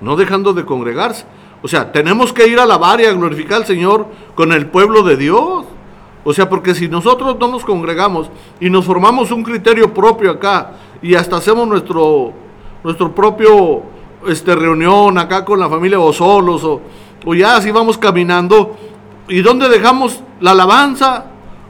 no 0.00 0.16
dejando 0.16 0.52
de 0.52 0.66
congregarse. 0.66 1.24
O 1.62 1.68
sea, 1.68 1.90
tenemos 1.92 2.32
que 2.32 2.46
ir 2.46 2.58
a 2.58 2.64
alabar 2.64 3.00
y 3.00 3.06
a 3.06 3.12
glorificar 3.12 3.58
al 3.58 3.66
Señor 3.66 4.06
con 4.34 4.52
el 4.52 4.66
pueblo 4.66 5.02
de 5.02 5.16
Dios. 5.16 5.64
O 6.24 6.32
sea, 6.34 6.48
porque 6.48 6.74
si 6.74 6.88
nosotros 6.88 7.36
no 7.40 7.48
nos 7.48 7.64
congregamos 7.64 8.30
y 8.60 8.68
nos 8.68 8.84
formamos 8.84 9.30
un 9.30 9.42
criterio 9.42 9.94
propio 9.94 10.30
acá 10.30 10.72
y 11.00 11.14
hasta 11.14 11.36
hacemos 11.36 11.66
nuestro, 11.66 12.32
nuestro 12.84 13.14
propio 13.14 13.82
este, 14.26 14.54
reunión 14.54 15.18
acá 15.18 15.44
con 15.44 15.60
la 15.60 15.68
familia 15.68 16.00
o 16.00 16.12
solos 16.12 16.64
o 16.64 16.80
o 17.24 17.34
ya 17.34 17.56
así 17.56 17.70
vamos 17.70 17.98
caminando. 17.98 18.76
¿Y 19.28 19.42
dónde 19.42 19.68
dejamos 19.68 20.22
la 20.40 20.52
alabanza? 20.52 21.26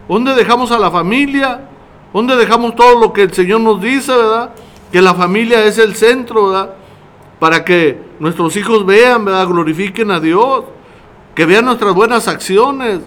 ¿Dónde 0.09 0.35
dejamos 0.35 0.71
a 0.71 0.79
la 0.79 0.91
familia? 0.91 1.69
¿Dónde 2.13 2.37
dejamos 2.37 2.75
todo 2.77 2.99
lo 2.99 3.13
que 3.13 3.23
el 3.23 3.33
Señor 3.33 3.61
nos 3.61 3.81
dice, 3.81 4.15
verdad? 4.15 4.51
Que 4.93 5.03
la 5.03 5.15
familia 5.15 5.65
es 5.65 5.79
el 5.79 5.95
centro, 5.95 6.49
¿verdad? 6.49 6.75
Para 7.39 7.65
que 7.65 8.01
nuestros 8.21 8.57
hijos 8.57 8.87
vean, 8.87 9.25
¿verdad? 9.25 9.49
Glorifiquen 9.49 10.11
a 10.11 10.21
Dios. 10.21 10.65
Que 11.35 11.45
vean 11.45 11.65
nuestras 11.65 11.95
buenas 11.95 12.29
acciones. 12.29 13.01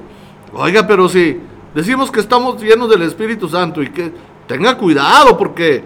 Oiga, 0.53 0.86
pero 0.86 1.07
si 1.07 1.39
decimos 1.74 2.12
que 2.12 2.19
estamos 2.19 2.62
llenos 2.62 2.89
del 2.89 3.03
Espíritu 3.03 3.48
Santo 3.48 3.81
y 3.81 3.89
que 3.89 4.12
tenga 4.48 4.77
cuidado 4.77 5.38
porque 5.38 5.83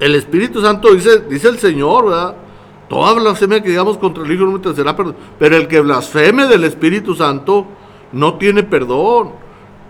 el 0.00 0.14
Espíritu 0.14 0.62
Santo 0.62 0.94
dice, 0.94 1.20
dice 1.28 1.48
el 1.48 1.58
Señor, 1.58 2.06
¿verdad? 2.06 2.47
Toda 2.88 3.12
blasfemia 3.14 3.62
que 3.62 3.68
digamos 3.68 3.98
contra 3.98 4.24
el 4.24 4.32
Hijo 4.32 4.44
no 4.44 4.74
será 4.74 4.96
perdón. 4.96 5.16
Pero 5.38 5.56
el 5.56 5.68
que 5.68 5.80
blasfeme 5.80 6.46
del 6.46 6.64
Espíritu 6.64 7.14
Santo 7.14 7.66
no 8.12 8.34
tiene 8.34 8.62
perdón. 8.62 9.32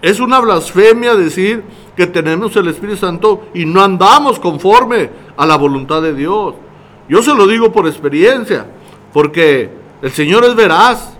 Es 0.02 0.20
una 0.20 0.40
blasfemia 0.40 1.14
decir 1.14 1.62
que 1.96 2.06
tenemos 2.06 2.54
el 2.56 2.68
Espíritu 2.68 2.98
Santo 2.98 3.48
y 3.54 3.64
no 3.64 3.82
andamos 3.82 4.38
conforme 4.38 5.10
a 5.36 5.46
la 5.46 5.56
voluntad 5.56 6.02
de 6.02 6.14
Dios. 6.14 6.54
Yo 7.08 7.22
se 7.22 7.34
lo 7.34 7.46
digo 7.46 7.72
por 7.72 7.86
experiencia, 7.86 8.66
porque 9.12 9.70
el 10.02 10.10
Señor 10.10 10.44
es 10.44 10.54
veraz. 10.54 11.16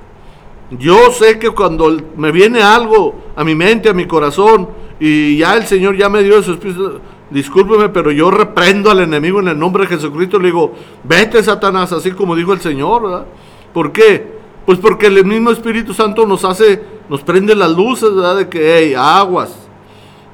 Yo 0.71 1.11
sé 1.13 1.39
que 1.39 1.51
cuando 1.51 1.97
me 2.17 2.31
viene 2.31 2.63
algo 2.63 3.15
a 3.35 3.43
mi 3.43 3.55
mente, 3.55 3.89
a 3.89 3.95
mi 3.95 4.07
corazón, 4.07 4.69
y 5.01 5.39
ya 5.39 5.57
el 5.57 5.67
Señor 5.67 5.97
ya 5.97 6.09
me 6.09 6.23
dio 6.23 6.43
su 6.43 6.53
Espíritu, 6.53 7.01
discúlpeme, 7.31 7.89
pero 7.91 8.11
yo 8.11 8.31
reprendo 8.31 8.91
al 8.91 9.01
enemigo 9.01 9.41
en 9.41 9.49
el 9.49 9.59
nombre 9.59 9.85
de 9.85 9.97
Jesucristo. 9.97 10.39
Le 10.39 10.47
digo, 10.47 10.75
vete 11.05 11.43
Satanás, 11.43 11.93
así 11.93 12.13
como 12.13 12.37
dijo 12.37 12.53
el 12.53 12.61
Señor, 12.61 13.03
¿verdad? 13.03 13.27
¿Por 13.73 13.93
qué? 13.93 14.39
Pues 14.67 14.79
porque 14.79 15.07
el 15.07 15.25
mismo 15.25 15.51
Espíritu 15.51 15.95
Santo 15.95 16.27
nos 16.27 16.45
hace, 16.45 16.83
nos 17.09 17.23
prende 17.23 17.55
las 17.55 17.71
luces, 17.71 18.15
¿verdad? 18.15 18.37
De 18.37 18.49
que, 18.49 18.77
hey, 18.77 18.95
aguas. 18.97 19.69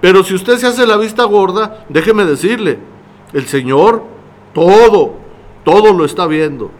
Pero 0.00 0.22
si 0.24 0.34
usted 0.34 0.58
se 0.58 0.66
hace 0.66 0.86
la 0.86 0.96
vista 0.96 1.24
gorda, 1.24 1.84
déjeme 1.88 2.24
decirle, 2.24 2.78
el 3.32 3.46
Señor 3.46 4.02
todo, 4.52 5.14
todo 5.64 5.92
lo 5.92 6.04
está 6.04 6.26
viendo. 6.26 6.70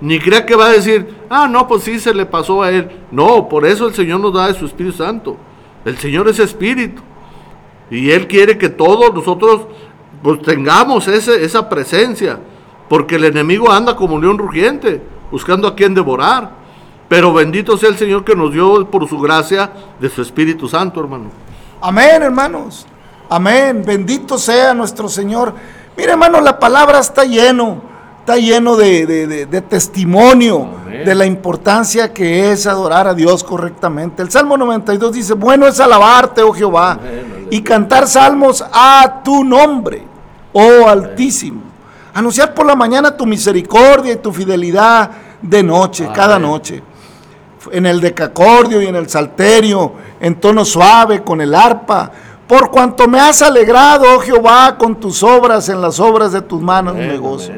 Ni 0.00 0.18
crea 0.18 0.44
que 0.44 0.56
va 0.56 0.66
a 0.66 0.72
decir, 0.72 1.14
ah, 1.30 1.46
no, 1.48 1.68
pues 1.68 1.84
sí 1.84 2.00
se 2.00 2.12
le 2.12 2.26
pasó 2.26 2.62
a 2.62 2.70
él. 2.70 2.90
No, 3.10 3.48
por 3.48 3.64
eso 3.64 3.86
el 3.86 3.94
Señor 3.94 4.20
nos 4.20 4.34
da 4.34 4.48
de 4.48 4.54
su 4.54 4.66
Espíritu 4.66 4.96
Santo. 4.96 5.36
El 5.84 5.96
Señor 5.96 6.28
es 6.28 6.38
Espíritu. 6.38 7.02
Y 7.92 8.10
Él 8.10 8.26
quiere 8.26 8.56
que 8.56 8.70
todos 8.70 9.12
nosotros 9.12 9.66
pues, 10.22 10.40
tengamos 10.40 11.06
ese, 11.08 11.44
esa 11.44 11.68
presencia, 11.68 12.40
porque 12.88 13.16
el 13.16 13.24
enemigo 13.24 13.70
anda 13.70 13.94
como 13.94 14.14
un 14.14 14.22
león 14.22 14.38
rugiente, 14.38 15.02
buscando 15.30 15.68
a 15.68 15.74
quien 15.74 15.94
devorar. 15.94 16.50
Pero 17.08 17.34
bendito 17.34 17.76
sea 17.76 17.90
el 17.90 17.98
Señor 17.98 18.24
que 18.24 18.34
nos 18.34 18.50
dio 18.50 18.90
por 18.90 19.06
su 19.06 19.20
gracia 19.20 19.70
de 20.00 20.08
su 20.08 20.22
Espíritu 20.22 20.68
Santo, 20.68 21.00
hermano. 21.00 21.26
Amén, 21.82 22.22
hermanos. 22.22 22.86
Amén. 23.28 23.82
Bendito 23.84 24.38
sea 24.38 24.72
nuestro 24.72 25.06
Señor. 25.10 25.54
Mire, 25.94 26.12
hermano, 26.12 26.40
la 26.40 26.58
palabra 26.58 26.98
está 27.00 27.24
lleno 27.24 27.92
está 28.22 28.36
lleno 28.36 28.76
de, 28.76 29.62
testimonio 29.68 30.68
de 30.92 31.14
la 31.14 31.24
importancia 31.24 32.12
que 32.12 32.52
es 32.52 32.66
adorar 32.66 33.08
a 33.08 33.14
Dios 33.14 33.42
correctamente. 33.42 34.22
El 34.22 34.30
Salmo 34.30 34.56
92 34.56 35.12
dice, 35.12 35.34
bueno 35.34 35.66
es 35.66 35.80
alabarte, 35.80 36.42
oh 36.42 36.52
Jehová, 36.52 36.98
y 37.50 37.62
cantar 37.62 38.06
salmos 38.06 38.64
a 38.72 39.22
tu 39.24 39.42
nombre, 39.42 40.02
oh 40.52 40.86
Altísimo. 40.86 41.62
Anunciar 42.14 42.52
por 42.52 42.66
la 42.66 42.76
mañana 42.76 43.16
tu 43.16 43.24
misericordia 43.24 44.12
y 44.12 44.16
tu 44.16 44.32
fidelidad 44.32 45.10
de 45.40 45.62
noche, 45.62 46.08
cada 46.14 46.38
noche. 46.38 46.82
En 47.70 47.86
el 47.86 48.00
decacordio 48.00 48.82
y 48.82 48.86
en 48.86 48.96
el 48.96 49.08
salterio, 49.08 49.94
en 50.20 50.34
tono 50.36 50.64
suave, 50.64 51.22
con 51.22 51.40
el 51.40 51.54
arpa 51.54 52.10
Por 52.46 52.70
cuanto 52.70 53.08
me 53.08 53.18
has 53.18 53.40
alegrado, 53.40 54.04
oh 54.14 54.20
Jehová, 54.20 54.76
con 54.76 54.96
tus 54.96 55.22
obras, 55.22 55.68
en 55.68 55.80
las 55.80 55.98
obras 56.00 56.32
de 56.32 56.42
tus 56.42 56.60
manos 56.60 56.94
me 56.94 57.16
gozo. 57.16 57.52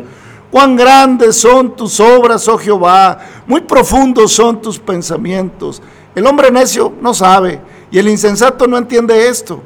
Cuán 0.54 0.76
grandes 0.76 1.40
son 1.40 1.74
tus 1.74 1.98
obras, 1.98 2.46
oh 2.46 2.56
Jehová, 2.56 3.18
muy 3.44 3.62
profundos 3.62 4.34
son 4.34 4.62
tus 4.62 4.78
pensamientos. 4.78 5.82
El 6.14 6.24
hombre 6.28 6.52
necio 6.52 6.92
no 7.00 7.12
sabe 7.12 7.60
y 7.90 7.98
el 7.98 8.08
insensato 8.08 8.68
no 8.68 8.78
entiende 8.78 9.26
esto. 9.26 9.60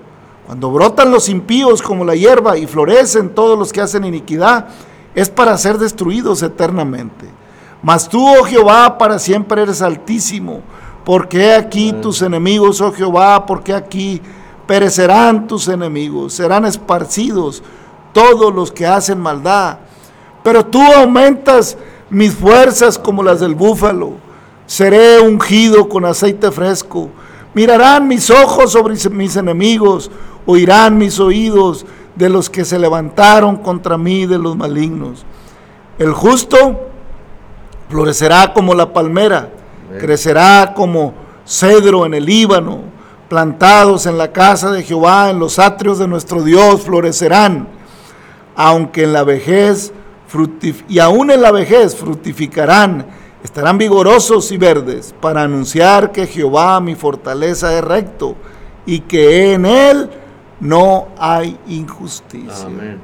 Cuando 0.46 0.70
brotan 0.70 1.10
los 1.10 1.28
impíos 1.28 1.82
como 1.82 2.06
la 2.06 2.14
hierba 2.14 2.56
y 2.56 2.66
florecen 2.66 3.34
todos 3.34 3.58
los 3.58 3.70
que 3.70 3.82
hacen 3.82 4.06
iniquidad, 4.06 4.68
es 5.14 5.28
para 5.28 5.58
ser 5.58 5.76
destruidos 5.76 6.42
eternamente. 6.42 7.26
Mas 7.82 8.08
tú, 8.08 8.26
oh 8.26 8.44
Jehová, 8.44 8.96
para 8.96 9.18
siempre 9.18 9.60
eres 9.60 9.82
altísimo, 9.82 10.62
porque 11.04 11.52
aquí 11.52 11.92
tus 11.92 12.22
enemigos, 12.22 12.80
oh 12.80 12.94
Jehová, 12.94 13.44
porque 13.44 13.74
aquí 13.74 14.22
perecerán 14.66 15.48
tus 15.48 15.68
enemigos, 15.68 16.32
serán 16.32 16.64
esparcidos 16.64 17.62
todos 18.14 18.54
los 18.54 18.72
que 18.72 18.86
hacen 18.86 19.20
maldad. 19.20 19.80
Pero 20.42 20.64
tú 20.64 20.80
aumentas 20.80 21.76
mis 22.10 22.34
fuerzas 22.34 22.98
como 22.98 23.22
las 23.22 23.40
del 23.40 23.54
búfalo. 23.54 24.12
Seré 24.66 25.20
ungido 25.20 25.88
con 25.88 26.04
aceite 26.04 26.50
fresco. 26.50 27.10
Mirarán 27.54 28.06
mis 28.06 28.30
ojos 28.30 28.72
sobre 28.72 28.94
mis 29.10 29.36
enemigos, 29.36 30.10
oirán 30.46 30.98
mis 30.98 31.18
oídos 31.18 31.86
de 32.14 32.28
los 32.28 32.50
que 32.50 32.64
se 32.64 32.78
levantaron 32.78 33.56
contra 33.56 33.96
mí, 33.96 34.26
de 34.26 34.38
los 34.38 34.56
malignos. 34.56 35.24
El 35.98 36.12
justo 36.12 36.88
florecerá 37.88 38.52
como 38.52 38.74
la 38.74 38.92
palmera, 38.92 39.50
crecerá 39.98 40.74
como 40.74 41.14
cedro 41.46 42.04
en 42.04 42.14
el 42.14 42.26
Líbano, 42.26 42.80
plantados 43.28 44.06
en 44.06 44.18
la 44.18 44.32
casa 44.32 44.70
de 44.70 44.82
Jehová, 44.82 45.30
en 45.30 45.38
los 45.38 45.58
atrios 45.58 45.98
de 45.98 46.08
nuestro 46.08 46.42
Dios, 46.42 46.82
florecerán, 46.82 47.68
aunque 48.54 49.04
en 49.04 49.12
la 49.12 49.24
vejez 49.24 49.92
fructif- 50.30 50.84
y 50.88 50.98
aún 50.98 51.30
en 51.30 51.42
la 51.42 51.52
vejez 51.52 51.96
fructificarán, 51.96 53.06
estarán 53.42 53.78
vigorosos 53.78 54.50
y 54.52 54.56
verdes, 54.56 55.14
para 55.20 55.42
anunciar 55.42 56.12
que 56.12 56.26
Jehová 56.26 56.80
mi 56.80 56.94
fortaleza 56.94 57.76
es 57.76 57.84
recto 57.84 58.36
y 58.84 59.00
que 59.00 59.52
en 59.52 59.66
él 59.66 60.10
no 60.60 61.08
hay 61.18 61.56
injusticia. 61.68 62.66
Amén. 62.66 63.00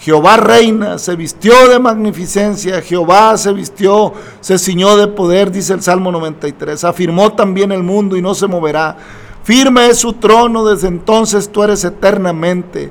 Jehová 0.00 0.38
reina, 0.38 0.98
se 0.98 1.14
vistió 1.14 1.68
de 1.68 1.78
magnificencia, 1.78 2.80
Jehová 2.80 3.36
se 3.36 3.52
vistió, 3.52 4.14
se 4.40 4.58
ciñó 4.58 4.96
de 4.96 5.08
poder, 5.08 5.50
dice 5.50 5.74
el 5.74 5.82
Salmo 5.82 6.10
93. 6.10 6.84
Afirmó 6.84 7.34
también 7.34 7.70
el 7.70 7.82
mundo 7.82 8.16
y 8.16 8.22
no 8.22 8.34
se 8.34 8.46
moverá. 8.46 8.96
Firme 9.44 9.88
es 9.88 9.98
su 9.98 10.14
trono, 10.14 10.64
desde 10.64 10.88
entonces 10.88 11.50
tú 11.50 11.62
eres 11.62 11.84
eternamente. 11.84 12.90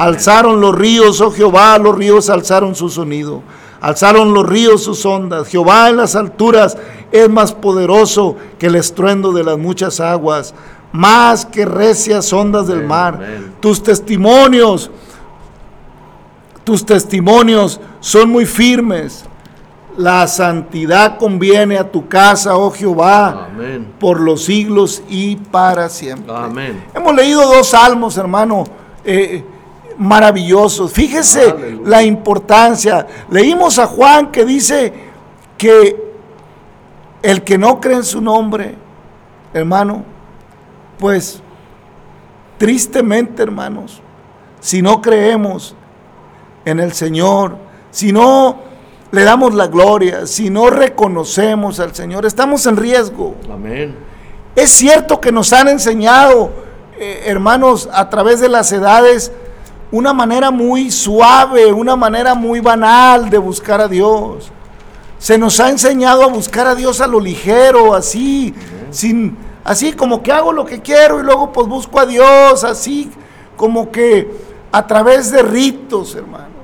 Alzaron 0.00 0.60
los 0.60 0.74
ríos, 0.74 1.20
oh 1.20 1.30
Jehová, 1.30 1.76
los 1.78 1.94
ríos 1.94 2.30
alzaron 2.30 2.74
su 2.74 2.88
sonido. 2.88 3.42
Alzaron 3.80 4.32
los 4.32 4.48
ríos 4.48 4.82
sus 4.82 5.04
ondas. 5.04 5.48
Jehová 5.48 5.90
en 5.90 5.98
las 5.98 6.16
alturas 6.16 6.76
es 7.12 7.28
más 7.28 7.52
poderoso 7.52 8.36
que 8.58 8.66
el 8.66 8.76
estruendo 8.76 9.32
de 9.32 9.44
las 9.44 9.58
muchas 9.58 10.00
aguas, 10.00 10.54
más 10.92 11.44
que 11.44 11.66
recias 11.66 12.32
ondas 12.32 12.66
del 12.66 12.84
mar. 12.84 13.20
Tus 13.60 13.82
testimonios 13.82 14.90
tus 16.64 16.84
testimonios 16.84 17.80
son 18.00 18.30
muy 18.30 18.46
firmes. 18.46 19.24
La 19.96 20.26
santidad 20.28 21.18
conviene 21.18 21.76
a 21.76 21.90
tu 21.90 22.06
casa, 22.06 22.56
oh 22.56 22.70
Jehová, 22.70 23.48
Amén. 23.50 23.92
por 23.98 24.20
los 24.20 24.44
siglos 24.44 25.02
y 25.08 25.36
para 25.36 25.88
siempre. 25.88 26.32
Amén. 26.34 26.84
Hemos 26.94 27.14
leído 27.14 27.42
dos 27.42 27.70
salmos, 27.70 28.16
hermano, 28.16 28.64
eh, 29.04 29.44
maravillosos. 30.00 30.92
Fíjese 30.92 31.50
Aleluya. 31.50 31.88
la 31.88 32.02
importancia. 32.02 33.06
Leímos 33.30 33.78
a 33.78 33.86
Juan 33.86 34.32
que 34.32 34.46
dice 34.46 34.92
que 35.58 36.10
el 37.22 37.44
que 37.44 37.58
no 37.58 37.80
cree 37.80 37.96
en 37.96 38.04
su 38.04 38.22
nombre, 38.22 38.76
hermano, 39.52 40.02
pues 40.98 41.42
tristemente, 42.56 43.42
hermanos, 43.42 44.00
si 44.60 44.80
no 44.80 45.02
creemos 45.02 45.76
en 46.64 46.80
el 46.80 46.92
Señor, 46.92 47.58
si 47.90 48.10
no 48.10 48.58
le 49.10 49.22
damos 49.22 49.54
la 49.54 49.66
gloria, 49.66 50.26
si 50.26 50.48
no 50.48 50.70
reconocemos 50.70 51.78
al 51.78 51.94
Señor, 51.94 52.24
estamos 52.24 52.64
en 52.64 52.78
riesgo. 52.78 53.34
Amén. 53.52 53.96
Es 54.56 54.70
cierto 54.70 55.20
que 55.20 55.30
nos 55.30 55.52
han 55.52 55.68
enseñado, 55.68 56.52
eh, 56.98 57.24
hermanos, 57.26 57.86
a 57.92 58.08
través 58.08 58.40
de 58.40 58.48
las 58.48 58.72
edades, 58.72 59.30
una 59.92 60.12
manera 60.12 60.50
muy 60.50 60.90
suave, 60.90 61.72
una 61.72 61.96
manera 61.96 62.34
muy 62.34 62.60
banal 62.60 63.28
de 63.28 63.38
buscar 63.38 63.80
a 63.80 63.88
Dios. 63.88 64.50
Se 65.18 65.36
nos 65.36 65.58
ha 65.60 65.68
enseñado 65.68 66.22
a 66.22 66.28
buscar 66.28 66.66
a 66.66 66.74
Dios 66.74 67.00
a 67.00 67.06
lo 67.06 67.20
ligero, 67.20 67.94
así, 67.94 68.54
sin, 68.90 69.36
así 69.64 69.92
como 69.92 70.22
que 70.22 70.32
hago 70.32 70.52
lo 70.52 70.64
que 70.64 70.80
quiero 70.80 71.20
y 71.20 71.24
luego 71.24 71.52
pues 71.52 71.66
busco 71.66 72.00
a 72.00 72.06
Dios, 72.06 72.64
así 72.64 73.10
como 73.56 73.90
que 73.90 74.30
a 74.72 74.86
través 74.86 75.30
de 75.30 75.42
ritos, 75.42 76.14
hermanos. 76.14 76.59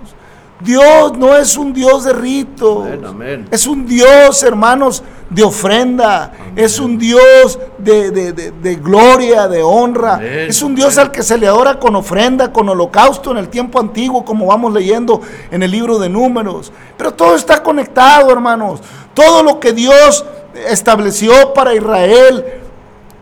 Dios 0.61 1.17
no 1.19 1.37
es 1.37 1.57
un 1.57 1.73
Dios 1.75 2.07
de. 2.07 2.83
Amén, 2.85 3.05
amén. 3.05 3.49
Es 3.51 3.67
un 3.67 3.87
Dios, 3.87 4.43
hermanos, 4.43 5.03
de 5.29 5.43
ofrenda. 5.43 6.33
Es 6.57 6.79
un 6.79 6.97
Dios 6.99 7.59
de, 7.77 8.11
de- 8.11 8.33
de- 8.33 8.51
de 8.53 8.75
gloria, 8.77 9.49
de 9.49 9.63
honra. 9.63 10.19
Es 10.49 10.63
un 10.63 10.75
Dios 10.75 10.97
al 10.97 11.11
que 11.11 11.23
se 11.23 11.37
le 11.37 11.47
adora 11.47 11.79
con 11.79 11.95
ofrenda, 11.95 12.53
con 12.53 12.69
holocausto 12.71 13.31
en 13.33 13.37
el 13.37 13.49
tiempo 13.49 13.79
antiguo, 13.79 14.25
como 14.25 14.47
vamos 14.47 14.73
leyendo 14.73 15.21
en 15.51 15.63
el 15.63 15.71
libro 15.71 15.99
de 15.99 16.09
números. 16.09 16.73
Pero 16.97 17.13
todo 17.13 17.35
está 17.37 17.63
conectado, 17.63 18.31
hermanos. 18.31 18.81
Todo 19.13 19.43
lo 19.43 19.61
que 19.61 19.73
Dios 19.75 20.25
estableció 20.69 21.53
para 21.53 21.75
Israel 21.75 22.45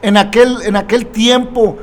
en 0.02 0.16
aquel, 0.16 0.62
en 0.62 0.76
aquel 0.76 1.06
tiempo 1.06 1.76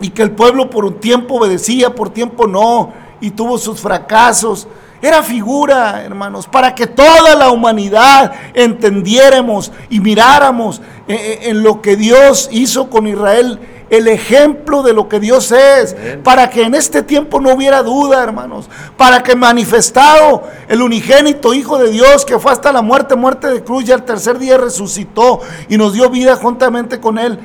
y 0.00 0.10
que 0.10 0.22
el 0.22 0.32
pueblo 0.32 0.68
por 0.70 0.84
un 0.84 1.00
tiempo 1.00 1.36
obedecía, 1.36 1.94
por 1.94 2.10
tiempo 2.10 2.46
no, 2.46 2.92
y 3.20 3.30
tuvo 3.30 3.58
sus 3.58 3.80
fracasos. 3.80 4.66
Era 5.00 5.22
figura, 5.22 6.02
hermanos, 6.02 6.46
para 6.46 6.74
que 6.74 6.86
toda 6.86 7.34
la 7.36 7.50
humanidad 7.50 8.32
entendiéramos 8.52 9.70
y 9.88 10.00
miráramos 10.00 10.80
eh, 11.06 11.14
eh, 11.14 11.38
en 11.50 11.62
lo 11.62 11.80
que 11.80 11.96
Dios 11.96 12.48
hizo 12.50 12.90
con 12.90 13.06
Israel, 13.06 13.60
el 13.90 14.08
ejemplo 14.08 14.82
de 14.82 14.92
lo 14.92 15.08
que 15.08 15.20
Dios 15.20 15.52
es, 15.52 15.96
para 16.22 16.50
que 16.50 16.64
en 16.64 16.74
este 16.74 17.02
tiempo 17.02 17.40
no 17.40 17.54
hubiera 17.54 17.82
duda, 17.82 18.22
hermanos, 18.22 18.68
para 18.96 19.22
que 19.22 19.34
manifestado 19.34 20.42
el 20.68 20.82
unigénito 20.82 21.54
Hijo 21.54 21.78
de 21.78 21.90
Dios, 21.90 22.24
que 22.24 22.38
fue 22.38 22.52
hasta 22.52 22.72
la 22.72 22.82
muerte, 22.82 23.14
muerte 23.14 23.48
de 23.48 23.62
cruz, 23.62 23.88
y 23.88 23.92
al 23.92 24.04
tercer 24.04 24.38
día 24.38 24.58
resucitó 24.58 25.40
y 25.68 25.78
nos 25.78 25.94
dio 25.94 26.10
vida 26.10 26.36
juntamente 26.36 27.00
con 27.00 27.18
Él, 27.18 27.38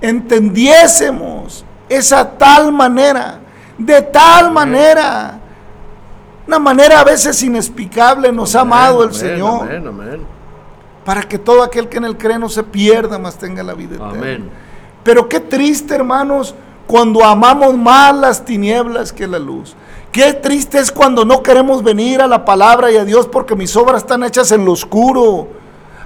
entendiésemos 0.00 1.64
esa 1.88 2.38
tal 2.38 2.72
manera, 2.72 3.40
de 3.78 4.02
tal 4.02 4.52
manera, 4.52 5.38
una 6.46 6.58
manera 6.58 7.00
a 7.00 7.04
veces 7.04 7.42
inexplicable 7.42 8.32
nos 8.32 8.54
ha 8.54 8.60
amado 8.60 9.02
el 9.02 9.10
Amén, 9.10 9.20
Señor, 9.20 9.72
Amén, 9.72 10.26
para 11.04 11.22
que 11.22 11.38
todo 11.38 11.62
aquel 11.62 11.88
que 11.88 11.98
en 11.98 12.04
Él 12.04 12.16
cree 12.16 12.38
no 12.38 12.48
se 12.48 12.62
pierda, 12.62 13.18
mas 13.18 13.36
tenga 13.36 13.62
la 13.62 13.74
vida 13.74 13.96
eterna. 13.96 14.46
Pero 15.02 15.28
qué 15.28 15.40
triste, 15.40 15.94
hermanos, 15.94 16.54
cuando 16.86 17.24
amamos 17.24 17.76
más 17.76 18.14
las 18.14 18.44
tinieblas 18.44 19.12
que 19.12 19.26
la 19.26 19.38
luz. 19.38 19.74
Qué 20.12 20.34
triste 20.34 20.78
es 20.78 20.92
cuando 20.92 21.24
no 21.24 21.42
queremos 21.42 21.82
venir 21.82 22.20
a 22.20 22.26
la 22.26 22.44
palabra 22.44 22.90
y 22.92 22.96
a 22.98 23.04
Dios 23.04 23.26
porque 23.26 23.56
mis 23.56 23.74
obras 23.76 24.02
están 24.02 24.22
hechas 24.22 24.52
en 24.52 24.64
lo 24.64 24.72
oscuro, 24.72 25.48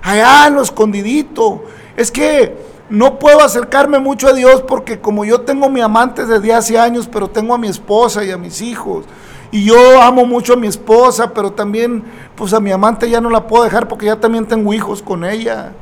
allá 0.00 0.46
en 0.46 0.54
lo 0.54 0.62
escondidito. 0.62 1.64
Es 1.96 2.12
que 2.12 2.56
no 2.88 3.18
puedo 3.18 3.40
acercarme 3.42 3.98
mucho 3.98 4.28
a 4.28 4.32
Dios 4.32 4.62
porque 4.62 5.00
como 5.00 5.24
yo 5.24 5.40
tengo 5.40 5.68
mi 5.68 5.80
amante 5.80 6.24
desde 6.26 6.52
hace 6.54 6.78
años, 6.78 7.08
pero 7.10 7.28
tengo 7.28 7.54
a 7.54 7.58
mi 7.58 7.68
esposa 7.68 8.24
y 8.24 8.30
a 8.30 8.36
mis 8.38 8.60
hijos. 8.62 9.04
Y 9.52 9.64
yo 9.64 10.02
amo 10.02 10.26
mucho 10.26 10.52
a 10.54 10.56
mi 10.56 10.66
esposa, 10.66 11.32
pero 11.32 11.52
también 11.52 12.04
pues 12.34 12.52
a 12.52 12.60
mi 12.60 12.70
amante 12.72 13.08
ya 13.08 13.20
no 13.20 13.30
la 13.30 13.46
puedo 13.46 13.64
dejar 13.64 13.88
porque 13.88 14.06
ya 14.06 14.16
también 14.16 14.46
tengo 14.46 14.72
hijos 14.74 15.02
con 15.02 15.24
ella. 15.24 15.72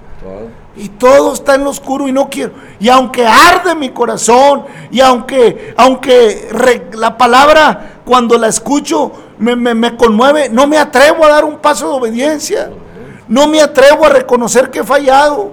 Y 0.77 0.89
todo 0.89 1.33
está 1.35 1.55
en 1.55 1.65
lo 1.65 1.71
oscuro 1.71 2.09
y 2.09 2.13
no 2.13 2.29
quiero. 2.29 2.53
Y 2.81 2.89
aunque 2.89 3.27
arde 3.27 3.75
mi 3.75 3.91
corazón, 3.91 4.65
y 4.91 5.01
aunque, 5.01 5.73
aunque 5.77 6.49
re- 6.51 6.91
la 6.95 7.17
palabra 7.17 8.01
cuando 8.05 8.37
la 8.39 8.49
escucho 8.49 9.13
me, 9.39 9.55
me- 9.57 9.75
me 9.75 9.97
conmueve, 9.97 10.49
no 10.49 10.67
me 10.67 10.79
atrevo 10.79 11.25
a 11.25 11.29
dar 11.29 11.45
un 11.45 11.59
paso 11.59 11.89
de 11.89 11.95
obediencia. 11.95 12.71
No 13.29 13.47
me 13.47 13.61
atrevo 13.61 14.05
a 14.07 14.09
reconocer 14.11 14.71
que 14.71 14.81
he 14.81 14.85
fallado. 14.85 15.53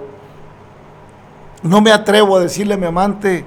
No 1.62 1.80
me 1.80 1.92
atrevo 1.92 2.36
a 2.36 2.40
decirle 2.40 2.74
a 2.74 2.76
mi 2.76 2.86
amante, 2.86 3.44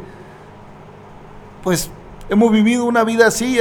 pues 1.64 1.90
hemos 2.30 2.52
vivido 2.52 2.86
una 2.86 3.04
vida 3.04 3.28
así, 3.28 3.60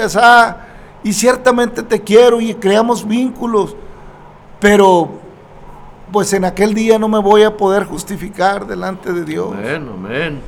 y 1.03 1.13
ciertamente 1.13 1.83
te 1.83 2.01
quiero 2.03 2.41
y 2.41 2.55
creamos 2.55 3.07
vínculos, 3.07 3.77
pero 4.61 5.11
pues 6.13 6.33
en 6.33 6.45
aquel 6.45 6.75
día 6.75 6.99
no 6.99 7.09
me 7.09 7.19
voy 7.19 7.43
a 7.43 7.57
poder 7.57 7.85
justificar 7.85 8.67
delante 8.67 9.13
de 9.13 9.25
Dios. 9.25 9.53
Amén, 9.53 9.91
amén. 9.93 10.41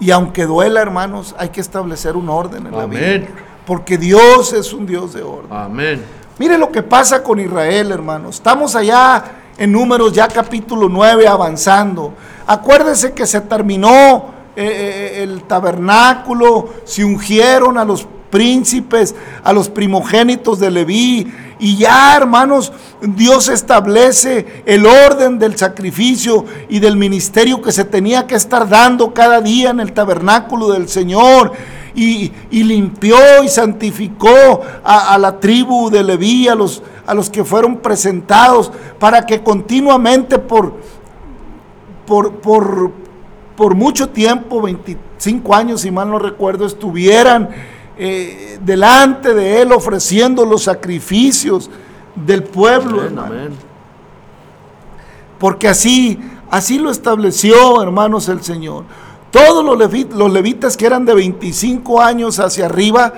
Y 0.00 0.10
aunque 0.10 0.46
duela, 0.46 0.80
hermanos, 0.80 1.34
hay 1.38 1.50
que 1.50 1.60
establecer 1.60 2.16
un 2.16 2.28
orden 2.28 2.66
en 2.66 2.76
la 2.76 2.86
vida. 2.86 3.26
Porque 3.66 3.98
Dios 3.98 4.52
es 4.52 4.72
un 4.72 4.86
Dios 4.86 5.12
de 5.12 5.22
orden. 5.22 5.52
Amén. 5.52 6.02
Mire 6.38 6.56
lo 6.56 6.70
que 6.70 6.82
pasa 6.82 7.22
con 7.22 7.40
Israel, 7.40 7.90
hermanos. 7.90 8.36
Estamos 8.36 8.76
allá 8.76 9.24
en 9.58 9.72
números 9.72 10.12
ya 10.12 10.28
capítulo 10.28 10.88
9 10.88 11.26
avanzando. 11.26 12.14
Acuérdense 12.46 13.12
que 13.12 13.26
se 13.26 13.40
terminó 13.40 14.26
eh, 14.54 14.64
eh, 14.64 15.22
el 15.22 15.42
tabernáculo, 15.44 16.70
se 16.84 17.04
ungieron 17.04 17.78
a 17.78 17.84
los 17.84 18.06
príncipes, 18.30 19.14
a 19.42 19.52
los 19.52 19.68
primogénitos 19.68 20.60
de 20.60 20.70
Leví. 20.70 21.32
Y 21.58 21.78
ya, 21.78 22.14
hermanos, 22.16 22.72
Dios 23.00 23.48
establece 23.48 24.62
el 24.66 24.84
orden 24.84 25.38
del 25.38 25.56
sacrificio 25.56 26.44
y 26.68 26.80
del 26.80 26.96
ministerio 26.96 27.62
que 27.62 27.72
se 27.72 27.84
tenía 27.84 28.26
que 28.26 28.34
estar 28.34 28.68
dando 28.68 29.14
cada 29.14 29.40
día 29.40 29.70
en 29.70 29.80
el 29.80 29.92
tabernáculo 29.92 30.70
del 30.70 30.88
Señor. 30.88 31.52
Y, 31.96 32.30
y 32.50 32.62
limpió 32.62 33.16
y 33.42 33.48
santificó 33.48 34.60
a, 34.84 35.14
a 35.14 35.18
la 35.18 35.40
tribu 35.40 35.90
de 35.90 36.04
Leví, 36.04 36.46
a 36.46 36.54
los, 36.54 36.82
a 37.06 37.14
los 37.14 37.30
que 37.30 37.42
fueron 37.42 37.78
presentados, 37.78 38.70
para 38.98 39.24
que 39.24 39.42
continuamente 39.42 40.38
por, 40.38 40.74
por, 42.06 42.34
por, 42.34 42.92
por 43.56 43.74
mucho 43.74 44.10
tiempo, 44.10 44.60
25 44.60 45.54
años 45.54 45.80
si 45.80 45.90
mal 45.90 46.10
no 46.10 46.18
recuerdo, 46.18 46.66
estuvieran 46.66 47.48
eh, 47.98 48.58
delante 48.62 49.32
de 49.32 49.62
Él 49.62 49.72
ofreciendo 49.72 50.44
los 50.44 50.64
sacrificios 50.64 51.70
del 52.14 52.42
pueblo, 52.42 53.02
amén. 53.02 53.50
Porque 55.38 55.68
así, 55.68 56.18
así 56.50 56.78
lo 56.78 56.90
estableció, 56.90 57.82
hermanos, 57.82 58.28
el 58.28 58.42
Señor. 58.42 58.84
Todos 59.36 59.62
los, 59.64 59.76
levi- 59.76 60.08
los 60.14 60.32
levitas 60.32 60.76
que 60.76 60.86
eran 60.86 61.04
de 61.04 61.14
25 61.14 62.00
años 62.00 62.38
hacia 62.38 62.64
arriba 62.66 63.12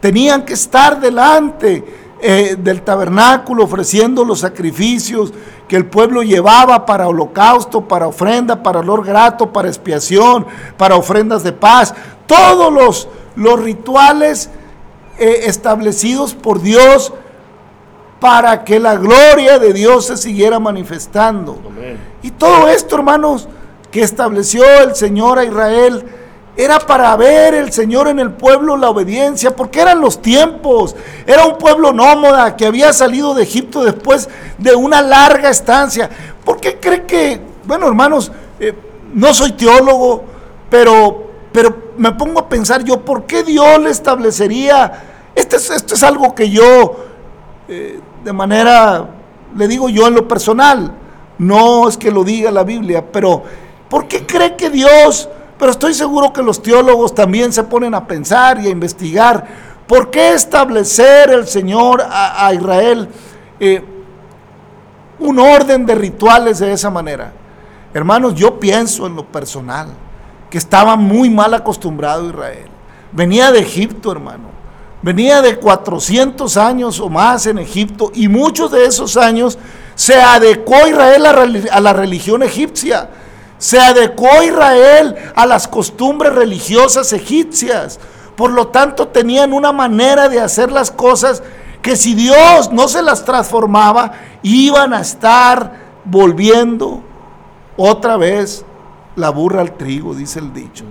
tenían 0.00 0.44
que 0.44 0.54
estar 0.54 1.00
delante 1.00 1.84
eh, 2.20 2.56
del 2.58 2.82
tabernáculo 2.82 3.64
ofreciendo 3.64 4.24
los 4.24 4.40
sacrificios 4.40 5.32
que 5.66 5.74
el 5.76 5.86
pueblo 5.86 6.22
llevaba 6.22 6.86
para 6.86 7.08
holocausto, 7.08 7.88
para 7.88 8.06
ofrenda, 8.06 8.62
para 8.62 8.80
olor 8.80 9.04
grato, 9.04 9.52
para 9.52 9.66
expiación, 9.68 10.46
para 10.76 10.94
ofrendas 10.96 11.42
de 11.42 11.52
paz. 11.52 11.92
Todos 12.26 12.72
los, 12.72 13.08
los 13.34 13.58
rituales 13.60 14.50
eh, 15.18 15.40
establecidos 15.46 16.34
por 16.34 16.60
Dios 16.62 17.12
para 18.20 18.64
que 18.64 18.78
la 18.80 18.94
gloria 18.96 19.58
de 19.58 19.72
Dios 19.72 20.06
se 20.06 20.16
siguiera 20.16 20.58
manifestando. 20.60 21.58
Amén. 21.66 21.98
Y 22.22 22.30
todo 22.32 22.68
esto, 22.68 22.96
hermanos, 22.96 23.48
que 23.90 24.02
estableció 24.02 24.64
el 24.82 24.94
Señor 24.94 25.38
a 25.38 25.44
Israel, 25.44 26.04
era 26.56 26.80
para 26.80 27.14
ver 27.16 27.54
el 27.54 27.72
Señor 27.72 28.08
en 28.08 28.18
el 28.18 28.32
pueblo 28.32 28.76
la 28.76 28.90
obediencia, 28.90 29.54
porque 29.54 29.80
eran 29.80 30.00
los 30.00 30.20
tiempos. 30.20 30.96
Era 31.24 31.46
un 31.46 31.56
pueblo 31.56 31.92
nómada 31.92 32.56
que 32.56 32.66
había 32.66 32.92
salido 32.92 33.32
de 33.34 33.44
Egipto 33.44 33.84
después 33.84 34.28
de 34.58 34.74
una 34.74 35.00
larga 35.00 35.50
estancia. 35.50 36.10
¿Por 36.44 36.60
qué 36.60 36.80
cree 36.80 37.06
que, 37.06 37.40
bueno, 37.64 37.86
hermanos, 37.86 38.32
eh, 38.58 38.74
no 39.14 39.32
soy 39.32 39.52
teólogo, 39.52 40.24
pero, 40.68 41.30
pero 41.52 41.92
me 41.96 42.10
pongo 42.12 42.40
a 42.40 42.48
pensar 42.48 42.82
yo, 42.82 43.04
¿por 43.04 43.24
qué 43.24 43.44
Dios 43.44 43.80
le 43.80 43.90
establecería? 43.90 45.30
Esto 45.36 45.56
es, 45.56 45.70
esto 45.70 45.94
es 45.94 46.02
algo 46.02 46.34
que 46.34 46.50
yo 46.50 46.96
eh, 47.68 48.00
de 48.24 48.32
manera, 48.32 49.08
le 49.54 49.68
digo 49.68 49.88
yo 49.88 50.08
en 50.08 50.14
lo 50.14 50.26
personal, 50.26 50.90
no 51.38 51.88
es 51.88 51.96
que 51.96 52.10
lo 52.10 52.24
diga 52.24 52.50
la 52.50 52.64
Biblia, 52.64 53.04
pero 53.12 53.44
¿por 53.88 54.08
qué 54.08 54.26
cree 54.26 54.56
que 54.56 54.70
Dios, 54.70 55.28
pero 55.58 55.72
estoy 55.72 55.94
seguro 55.94 56.32
que 56.32 56.42
los 56.42 56.62
teólogos 56.62 57.14
también 57.14 57.52
se 57.52 57.64
ponen 57.64 57.94
a 57.94 58.06
pensar 58.06 58.60
y 58.60 58.66
a 58.66 58.70
investigar, 58.70 59.46
¿por 59.86 60.10
qué 60.10 60.32
establecer 60.34 61.30
el 61.30 61.46
Señor 61.46 62.04
a, 62.08 62.52
Israel 62.54 63.08
eh, 63.58 63.82
un 65.18 65.38
orden 65.38 65.84
de 65.86 65.94
rituales 65.94 66.58
de 66.58 66.72
esa 66.72 66.90
manera? 66.90 67.32
Hermanos, 67.94 68.34
yo 68.34 68.60
pienso 68.60 69.06
en 69.06 69.16
lo 69.16 69.24
personal 69.24 69.88
que 70.50 70.58
estaba 70.58 70.96
muy 70.96 71.30
mal 71.30 71.54
acostumbrado 71.54 72.28
Israel. 72.28 72.68
Venía 73.12 73.50
de 73.50 73.60
Egipto, 73.60 74.12
hermano. 74.12 74.48
Venía 75.00 75.40
de 75.42 75.56
400 75.56 76.56
años 76.56 77.00
o 77.00 77.08
más 77.08 77.46
en 77.46 77.58
Egipto 77.58 78.10
y 78.14 78.28
muchos 78.28 78.70
de 78.70 78.84
esos 78.84 79.16
años 79.16 79.58
se 79.94 80.20
adecuó 80.20 80.86
Israel 80.86 81.26
a 81.26 81.80
la 81.80 81.92
religión 81.92 82.42
egipcia. 82.42 83.08
Se 83.58 83.78
adecuó 83.78 84.42
Israel 84.42 85.16
a 85.34 85.46
las 85.46 85.68
costumbres 85.68 86.34
religiosas 86.34 87.12
egipcias. 87.12 87.98
Por 88.36 88.52
lo 88.52 88.68
tanto, 88.68 89.08
tenían 89.08 89.52
una 89.52 89.72
manera 89.72 90.28
de 90.28 90.40
hacer 90.40 90.70
las 90.70 90.90
cosas 90.90 91.42
que 91.82 91.96
si 91.96 92.14
Dios 92.14 92.72
no 92.72 92.88
se 92.88 93.02
las 93.02 93.24
transformaba, 93.24 94.12
iban 94.42 94.94
a 94.94 95.00
estar 95.00 95.72
volviendo 96.04 97.02
otra 97.76 98.16
vez 98.16 98.64
la 99.16 99.30
burra 99.30 99.60
al 99.60 99.76
trigo, 99.76 100.14
dice 100.14 100.38
el 100.38 100.52
dicho. 100.52 100.84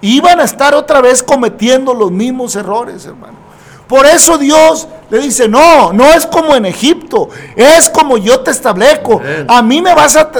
Iban 0.00 0.40
a 0.40 0.44
estar 0.44 0.74
otra 0.74 1.00
vez 1.00 1.22
cometiendo 1.22 1.94
los 1.94 2.10
mismos 2.10 2.56
errores, 2.56 3.04
hermano. 3.06 3.46
Por 3.86 4.04
eso 4.04 4.36
Dios 4.36 4.88
le 5.10 5.20
dice, 5.20 5.48
no, 5.48 5.92
no 5.92 6.04
es 6.06 6.26
como 6.26 6.56
en 6.56 6.66
Egipto, 6.66 7.28
es 7.54 7.88
como 7.88 8.16
yo 8.16 8.40
te 8.40 8.50
establezco. 8.50 9.20
A 9.46 9.62
mí 9.62 9.80
me 9.80 9.94
vas 9.94 10.16
a... 10.16 10.30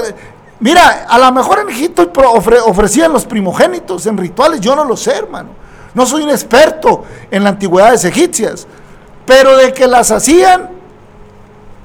Mira, 0.59 1.05
a 1.07 1.19
lo 1.19 1.31
mejor 1.31 1.59
en 1.59 1.69
Egipto 1.69 2.11
ofre- 2.11 2.61
ofrecían 2.65 3.13
los 3.13 3.25
primogénitos 3.25 4.05
en 4.07 4.17
rituales, 4.17 4.59
yo 4.59 4.75
no 4.75 4.83
lo 4.83 4.97
sé, 4.97 5.11
hermano. 5.11 5.49
No 5.93 6.05
soy 6.05 6.23
un 6.23 6.29
experto 6.29 7.03
en 7.31 7.43
las 7.43 7.53
antigüedades 7.53 8.03
egipcias, 8.05 8.67
pero 9.25 9.55
de 9.57 9.73
que 9.73 9.87
las 9.87 10.09
hacían, 10.11 10.69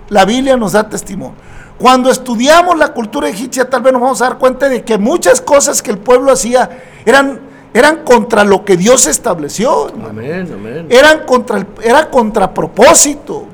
la 0.09 0.25
Biblia 0.25 0.57
nos 0.57 0.73
da 0.73 0.89
testimonio. 0.89 1.35
Cuando 1.79 2.11
estudiamos 2.11 2.79
la 2.79 2.89
cultura 2.93 3.29
egipcia, 3.29 3.69
tal 3.69 3.83
vez 3.83 3.93
nos 3.93 4.01
vamos 4.03 4.23
a 4.23 4.27
dar 4.29 4.39
cuenta 4.39 4.69
de 4.69 4.85
que 4.85 4.99
muchas 4.99 5.41
cosas 5.41 5.83
que 5.83 5.91
el 5.91 5.99
pueblo 5.99 6.31
hacía 6.33 6.71
eran, 7.05 7.41
eran 7.75 8.05
contra 8.05 8.45
lo 8.45 8.65
que 8.65 8.77
Dios 8.77 9.07
estableció. 9.07 9.89
hermano. 9.89 10.11
Amén, 10.11 10.49
amén. 10.55 10.87
Eran 10.91 11.27
contra 11.27 11.59
el, 11.59 11.67
era 11.83 12.09
contra 12.11 12.55
propósito. 12.55 13.47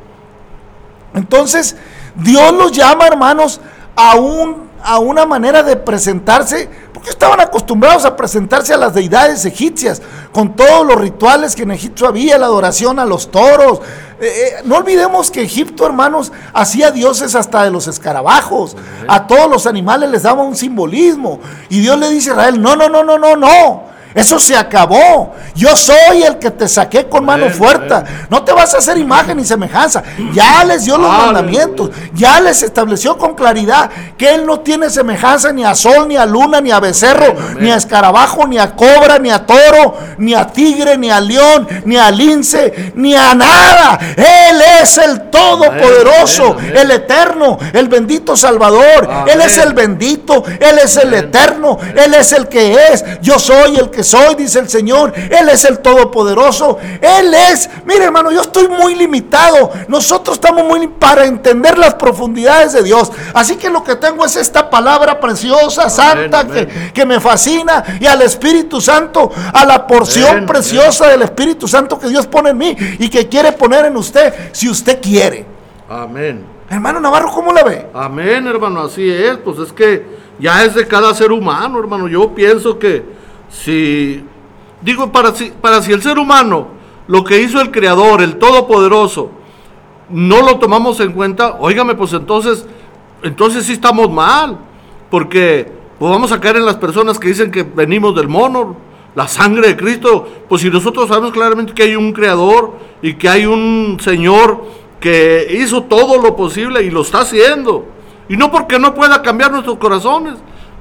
Entonces, 1.14 1.76
Dios 2.16 2.52
los 2.52 2.72
llama, 2.72 3.07
hermanos, 3.07 3.61
a, 3.96 4.16
un, 4.16 4.67
a 4.82 4.98
una 4.98 5.26
manera 5.26 5.62
de 5.62 5.76
presentarse, 5.76 6.68
porque 6.92 7.10
estaban 7.10 7.40
acostumbrados 7.40 8.04
a 8.04 8.16
presentarse 8.16 8.74
a 8.74 8.76
las 8.76 8.94
deidades 8.94 9.44
egipcias, 9.44 10.02
con 10.32 10.54
todos 10.56 10.86
los 10.86 10.96
rituales 10.96 11.54
que 11.54 11.62
en 11.62 11.72
Egipto 11.72 12.06
había, 12.06 12.38
la 12.38 12.46
adoración 12.46 12.98
a 12.98 13.04
los 13.04 13.30
toros. 13.30 13.80
Eh, 14.20 14.26
eh, 14.26 14.62
no 14.64 14.76
olvidemos 14.76 15.30
que 15.30 15.42
Egipto, 15.42 15.86
hermanos, 15.86 16.32
hacía 16.52 16.90
dioses 16.90 17.34
hasta 17.34 17.64
de 17.64 17.70
los 17.70 17.86
escarabajos. 17.86 18.76
A 19.06 19.26
todos 19.26 19.50
los 19.50 19.66
animales 19.66 20.10
les 20.10 20.22
daba 20.22 20.42
un 20.42 20.56
simbolismo. 20.56 21.40
Y 21.68 21.80
Dios 21.80 21.98
le 21.98 22.10
dice 22.10 22.30
a 22.30 22.32
Israel, 22.34 22.60
no, 22.60 22.76
no, 22.76 22.88
no, 22.88 23.04
no, 23.04 23.18
no, 23.18 23.36
no. 23.36 23.97
Eso 24.18 24.38
se 24.38 24.57
acabó. 24.57 25.35
Yo 25.54 25.76
soy 25.76 26.22
el 26.22 26.38
que 26.38 26.50
te 26.50 26.68
saqué 26.68 27.09
con 27.09 27.24
mano 27.24 27.50
fuerte. 27.50 27.94
No 28.31 28.42
te 28.42 28.52
vas 28.52 28.74
a 28.74 28.78
hacer 28.78 28.96
imagen 28.96 29.37
ni 29.37 29.44
semejanza. 29.44 30.02
Ya 30.33 30.64
les 30.64 30.85
dio 30.85 30.96
los 30.96 31.11
mandamientos. 31.11 31.90
Ya 32.14 32.40
les 32.40 32.62
estableció 32.62 33.18
con 33.18 33.35
claridad 33.35 33.90
que 34.16 34.35
Él 34.35 34.46
no 34.46 34.61
tiene 34.61 34.90
semejanza 34.90 35.52
ni 35.52 35.64
a 35.64 35.74
sol, 35.74 36.09
ni 36.09 36.16
a 36.16 36.26
luna, 36.26 36.61
ni 36.61 36.70
a 36.70 36.81
becerro, 36.81 37.35
ni 37.59 37.70
a 37.70 37.76
escarabajo, 37.76 38.46
ni 38.46 38.59
a 38.59 38.74
cobra, 38.74 39.18
ni 39.18 39.31
a 39.31 39.44
toro, 39.44 39.96
ni 40.18 40.35
a 40.35 40.46
tigre, 40.46 40.96
ni 40.96 41.11
a 41.11 41.20
león, 41.20 41.68
ni 41.85 41.96
a 41.96 42.11
lince, 42.11 42.92
ni 42.94 43.14
a 43.14 43.35
nada. 43.35 43.98
Él 44.16 44.61
es 44.81 44.98
el 44.98 45.31
Todopoderoso, 45.31 46.57
el 46.74 46.90
Eterno, 46.90 47.59
el 47.72 47.88
bendito 47.88 48.37
Salvador. 48.37 49.09
Él 49.26 49.40
es 49.40 49.59
el 49.59 49.74
bendito, 49.74 50.44
Él 50.61 50.78
es 50.83 50.96
el. 50.96 51.09
Eterno, 51.14 51.78
Él 51.96 52.14
es 52.14 52.33
el 52.33 52.48
que 52.48 52.76
es. 52.92 53.04
Yo 53.20 53.38
soy 53.38 53.76
el 53.76 53.90
que 53.90 54.04
soy, 54.08 54.34
dice 54.34 54.58
el 54.58 54.68
Señor. 54.68 55.12
Él 55.14 55.48
es 55.48 55.64
el 55.64 55.78
Todopoderoso. 55.80 56.78
Él 57.00 57.34
es. 57.34 57.68
Mire, 57.84 58.04
hermano, 58.04 58.30
yo 58.30 58.40
estoy 58.40 58.68
muy 58.68 58.94
limitado. 58.94 59.70
Nosotros 59.88 60.36
estamos 60.36 60.64
muy 60.64 60.86
para 60.88 61.24
entender 61.24 61.78
las 61.78 61.94
profundidades 61.94 62.72
de 62.72 62.82
Dios. 62.82 63.12
Así 63.34 63.56
que 63.56 63.70
lo 63.70 63.84
que 63.84 63.96
tengo 63.96 64.24
es 64.24 64.36
esta 64.36 64.70
palabra 64.70 65.20
preciosa, 65.20 65.88
santa, 65.90 66.40
amén. 66.40 66.66
Que, 66.66 66.92
que 66.92 67.06
me 67.06 67.20
fascina. 67.20 67.84
Y 68.00 68.06
al 68.06 68.22
Espíritu 68.22 68.80
Santo, 68.80 69.30
a 69.52 69.64
la 69.64 69.86
porción 69.86 70.30
Amén, 70.30 70.46
preciosa 70.46 71.08
del 71.08 71.22
Espíritu 71.22 71.68
Santo 71.68 71.98
que 71.98 72.08
Dios 72.08 72.26
pone 72.26 72.50
en 72.50 72.58
mí 72.58 72.76
y 72.98 73.08
que 73.08 73.28
quiere 73.28 73.52
poner 73.52 73.84
en 73.84 73.96
usted, 73.96 74.32
si 74.52 74.68
usted 74.68 75.00
quiere. 75.00 75.44
Amén. 75.88 76.44
Hermano 76.70 77.00
Navarro, 77.00 77.30
¿cómo 77.32 77.52
la 77.52 77.62
ve? 77.62 77.86
Amén, 77.94 78.46
hermano, 78.46 78.82
así 78.82 79.08
es. 79.08 79.38
Pues 79.38 79.58
es 79.58 79.72
que 79.72 80.04
ya 80.38 80.64
es 80.64 80.74
de 80.74 80.86
cada 80.86 81.14
ser 81.14 81.32
humano, 81.32 81.78
hermano. 81.78 82.08
Yo 82.08 82.34
pienso 82.34 82.78
que 82.78 83.17
si, 83.48 84.24
digo, 84.82 85.11
para 85.12 85.34
si, 85.34 85.50
para 85.50 85.82
si 85.82 85.92
el 85.92 86.02
ser 86.02 86.18
humano, 86.18 86.68
lo 87.06 87.24
que 87.24 87.40
hizo 87.40 87.61
el 87.61 87.70
Creador, 87.70 88.22
el 88.22 88.37
Todopoderoso, 88.37 89.30
no 90.11 90.42
lo 90.42 90.58
tomamos 90.58 91.00
en 91.00 91.12
cuenta, 91.12 91.56
óigame, 91.58 91.94
pues 91.94 92.12
entonces, 92.12 92.66
entonces 93.22 93.64
sí 93.64 93.72
estamos 93.72 94.11
mal. 94.11 94.58
Porque 95.11 95.70
pues 95.98 96.11
vamos 96.11 96.32
a 96.32 96.40
caer 96.40 96.56
en 96.56 96.66
las 96.66 96.76
personas 96.76 97.18
que 97.18 97.28
dicen 97.28 97.50
que 97.50 97.62
venimos 97.62 98.14
del 98.14 98.28
mono, 98.28 98.76
la 99.14 99.26
sangre 99.26 99.68
de 99.68 99.76
Cristo. 99.76 100.28
Pues 100.48 100.62
si 100.62 100.70
nosotros 100.70 101.08
sabemos 101.08 101.32
claramente 101.32 101.72
que 101.72 101.82
hay 101.82 101.96
un 101.96 102.12
creador 102.12 102.72
y 103.02 103.14
que 103.14 103.28
hay 103.28 103.46
un 103.46 103.98
Señor 104.00 104.62
que 105.00 105.58
hizo 105.61 105.84
todo 105.84 106.20
lo 106.20 106.37
posible 106.37 106.82
y 106.82 106.90
lo 106.90 107.02
está 107.02 107.20
haciendo. 107.20 107.87
Y 108.28 108.37
no 108.37 108.50
porque 108.50 108.78
no 108.78 108.94
pueda 108.94 109.22
cambiar 109.22 109.50
nuestros 109.50 109.78
corazones, 109.78 110.34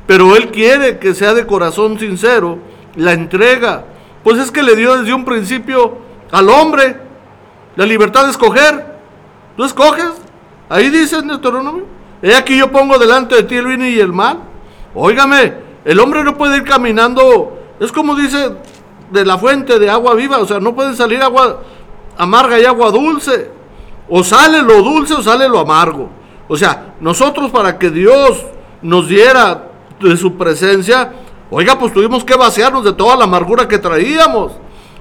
pero 0.08 0.36
Él 0.36 0.50
quiere 0.50 0.98
que 0.98 1.14
sea 1.14 1.34
de 1.34 1.46
corazón 1.46 2.00
sincero 2.00 2.58
la 2.96 3.14
entrega. 3.14 3.86
Pues 4.24 4.40
es 4.40 4.52
que 4.52 4.64
le 4.64 4.76
dio 4.76 4.98
desde 4.98 5.14
un 5.14 5.26
principio 5.26 6.00
al 6.32 6.50
hombre 6.50 6.98
la 7.76 7.86
libertad 7.86 8.24
de 8.24 8.32
escoger. 8.32 8.98
Tú 9.56 9.64
escoges. 9.66 10.10
Ahí 10.70 10.90
dice 10.90 11.18
en 11.18 11.28
Deuteronomio. 11.28 11.86
He 12.22 12.34
aquí 12.36 12.58
yo 12.58 12.72
pongo 12.72 12.98
delante 12.98 13.36
de 13.36 13.44
ti 13.44 13.56
el 13.56 13.68
bien 13.68 13.86
y 13.86 14.00
el 14.00 14.12
mal. 14.12 14.40
Óigame, 14.96 15.54
el 15.86 16.00
hombre 16.00 16.24
no 16.24 16.38
puede 16.38 16.58
ir 16.58 16.64
caminando. 16.64 17.60
Es 17.80 17.92
como 17.92 18.16
dice 18.16 18.54
de 19.12 19.26
la 19.26 19.38
fuente 19.38 19.78
de 19.78 19.90
agua 19.90 20.16
viva. 20.16 20.40
O 20.40 20.46
sea, 20.46 20.60
no 20.60 20.74
puede 20.74 20.96
salir 20.96 21.22
agua 21.22 21.62
amarga 22.18 22.60
y 22.60 22.66
agua 22.66 22.92
dulce. 22.92 23.52
O 24.10 24.24
sale 24.24 24.62
lo 24.62 24.82
dulce 24.82 25.14
o 25.14 25.22
sale 25.22 25.50
lo 25.50 25.60
amargo. 25.60 26.10
O 26.48 26.56
sea, 26.56 26.96
nosotros 27.02 27.52
para 27.52 27.78
que 27.78 27.90
Dios 27.90 28.46
nos 28.82 29.08
diera 29.08 29.67
de 30.00 30.18
su 30.18 30.38
presencia, 30.38 31.14
oiga, 31.50 31.78
pues 31.78 31.94
tuvimos 31.94 32.24
que 32.24 32.36
vaciarnos 32.36 32.84
de 32.84 32.94
toda 32.94 33.16
la 33.16 33.24
amargura 33.26 33.68
que 33.68 33.78
traíamos 33.78 34.54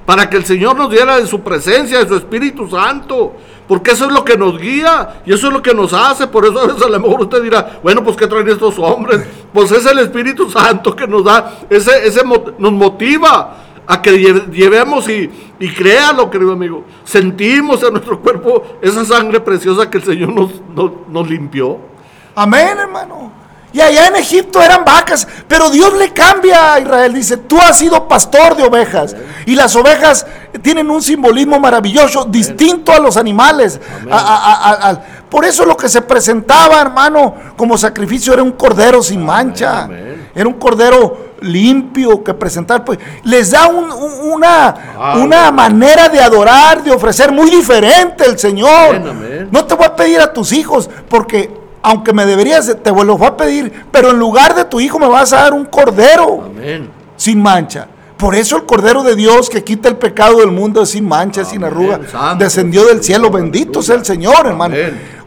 para 0.07 0.31
que 0.31 0.37
el 0.37 0.45
Señor 0.45 0.77
nos 0.77 0.91
diera 0.91 1.17
de 1.17 1.27
su 1.27 1.41
presencia, 1.41 1.99
de 1.99 2.09
su 2.09 2.15
Espíritu 2.15 2.69
Santo, 2.69 3.35
porque 3.67 3.91
eso 3.91 4.07
es 4.07 4.13
lo 4.13 4.25
que 4.25 4.39
nos 4.39 4.59
guía 4.59 5.23
y 5.27 5.33
eso 5.33 5.49
es 5.49 5.53
lo 5.53 5.61
que 5.61 5.75
nos 5.75 5.93
hace. 5.93 6.29
Por 6.29 6.47
eso 6.47 6.61
a 6.61 6.67
veces 6.69 6.83
a 6.83 6.89
lo 6.89 7.01
mejor 7.01 7.23
usted 7.23 7.43
dirá, 7.43 7.81
bueno, 7.83 8.05
pues 8.05 8.17
¿qué 8.17 8.29
traen 8.29 8.49
estos 8.49 8.79
hombres? 8.79 9.27
Pues 9.53 9.73
es 9.73 9.85
el 9.85 9.99
Espíritu 9.99 10.49
Santo 10.49 10.95
que 10.95 11.09
nos 11.09 11.25
da, 11.25 11.59
ese, 11.69 12.07
ese 12.07 12.23
nos 12.59 12.73
motiva 12.73 13.57
a 13.89 14.01
que 14.01 14.17
llevemos 14.53 15.09
y, 15.09 15.31
y 15.59 15.69
créalo, 15.73 16.31
querido 16.31 16.53
amigo. 16.53 16.85
Sentimos 17.05 17.83
en 17.83 17.93
nuestro 17.93 18.21
cuerpo 18.21 18.79
esa 18.81 19.05
sangre 19.05 19.41
preciosa 19.41 19.91
que 19.91 19.99
el 19.99 20.05
Señor 20.05 20.29
nos, 20.33 20.51
nos, 20.75 20.93
nos 21.09 21.29
limpió. 21.29 21.79
Amén, 22.37 22.79
hermano. 22.79 23.46
Y 23.77 23.81
allá 23.83 24.07
en 24.07 24.17
Egipto 24.17 24.63
eran 24.63 24.87
vacas, 24.87 25.29
pero 25.47 25.69
Dios 25.69 25.93
le 25.99 26.11
cambia 26.11 26.73
a 26.73 26.81
Israel. 26.81 27.13
Dice, 27.13 27.37
tú 27.37 27.59
has 27.61 27.77
sido 27.77 28.09
pastor 28.09 28.57
de 28.57 28.63
ovejas. 28.63 29.15
Y 29.45 29.55
las 29.55 29.77
ovejas 29.77 30.27
tienen 30.63 30.91
un 30.91 31.03
simbolismo 31.03 31.61
maravilloso, 31.61 32.25
distinto 32.25 32.91
a 32.91 32.99
los 32.99 33.19
animales. 33.19 33.79
por 35.29 35.45
eso 35.45 35.67
lo 35.67 35.77
que 35.77 35.91
se 35.91 36.01
presentaba, 36.01 36.81
hermano, 36.81 37.35
como 37.55 37.77
sacrificio 37.77 38.33
era 38.33 38.43
un 38.43 38.53
cordero 38.53 39.03
sin 39.03 39.23
mancha. 39.23 39.91
Era 40.35 40.49
un 40.49 40.55
cordero 40.55 41.35
limpio 41.43 42.25
que 42.25 42.33
presentar. 42.33 42.83
Pues 42.83 42.99
les 43.25 43.51
da 43.51 43.67
una, 43.67 44.75
una 45.23 45.53
manera 45.53 46.09
de 46.09 46.23
adorar, 46.23 46.83
de 46.83 46.93
ofrecer 46.93 47.31
muy 47.31 47.51
diferente 47.51 48.25
el 48.25 48.39
Señor. 48.39 49.03
No 49.51 49.67
te 49.67 49.75
voy 49.75 49.85
a 49.85 49.95
pedir 49.95 50.19
a 50.19 50.33
tus 50.33 50.53
hijos 50.53 50.89
porque 51.11 51.66
aunque 51.89 52.13
me 52.13 52.27
deberías, 52.27 52.67
te 52.83 52.91
lo 52.91 53.17
voy 53.17 53.29
a 53.29 53.37
pedir, 53.37 53.73
pero 53.93 54.11
en 54.11 54.19
lugar 54.19 54.57
de 54.57 54.65
tu 54.65 54.81
hijo 54.81 54.99
me 54.99 55.07
vas 55.07 55.33
a 55.33 55.43
dar 55.43 55.53
un 55.55 55.65
cordero 55.65 56.43
Amén. 56.47 56.91
sin 57.17 57.41
mancha. 57.41 57.87
Por 58.17 58.35
eso 58.35 58.57
el 58.57 58.65
Cordero 58.65 59.05
de 59.05 59.15
Dios 59.15 59.49
que 59.49 59.63
quita 59.63 59.89
el 59.89 59.97
pecado 59.97 60.39
del 60.39 60.51
mundo 60.51 60.85
sin 60.85 61.07
mancha, 61.07 61.45
sin 61.45 61.63
arruga, 61.63 62.01
descendió 62.39 62.87
del 62.87 63.05
cielo. 63.05 63.31
Bendito 63.31 63.83
sea 63.83 63.95
el 63.95 64.05
Señor, 64.05 64.47
hermano. 64.47 64.75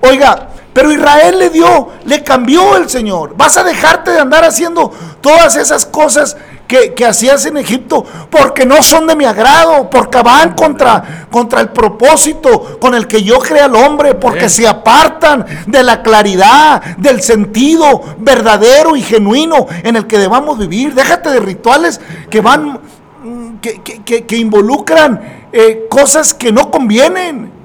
Oiga, 0.01 0.49
pero 0.73 0.91
Israel 0.91 1.39
le 1.39 1.49
dio, 1.49 1.89
le 2.03 2.23
cambió 2.23 2.75
el 2.75 2.89
Señor. 2.89 3.35
Vas 3.37 3.55
a 3.55 3.63
dejarte 3.63 4.11
de 4.11 4.19
andar 4.19 4.43
haciendo 4.43 4.91
todas 5.21 5.55
esas 5.55 5.85
cosas 5.85 6.35
que, 6.69 7.03
hacías 7.03 7.47
en 7.47 7.57
Egipto 7.57 8.05
porque 8.29 8.63
no 8.63 8.83
son 8.83 9.07
de 9.07 9.15
mi 9.15 9.25
agrado, 9.25 9.89
porque 9.89 10.21
van 10.21 10.53
contra, 10.53 11.25
contra 11.31 11.61
el 11.61 11.69
propósito 11.69 12.77
con 12.79 12.93
el 12.93 13.07
que 13.07 13.23
yo 13.23 13.39
creé 13.39 13.61
al 13.61 13.75
hombre, 13.75 14.13
porque 14.13 14.47
se 14.49 14.67
apartan 14.67 15.45
de 15.65 15.81
la 15.81 16.03
claridad, 16.03 16.95
del 16.97 17.21
sentido 17.21 18.03
verdadero 18.19 18.95
y 18.95 19.01
genuino 19.01 19.65
en 19.83 19.95
el 19.95 20.05
que 20.05 20.19
debamos 20.19 20.59
vivir. 20.59 20.93
Déjate 20.93 21.31
de 21.31 21.39
rituales 21.39 21.99
que 22.29 22.39
van, 22.39 22.79
mm, 23.23 23.57
que, 24.05 24.37
involucran 24.37 25.47
eh, 25.51 25.87
cosas 25.89 26.35
que 26.35 26.51
no 26.51 26.69
convienen. 26.69 27.58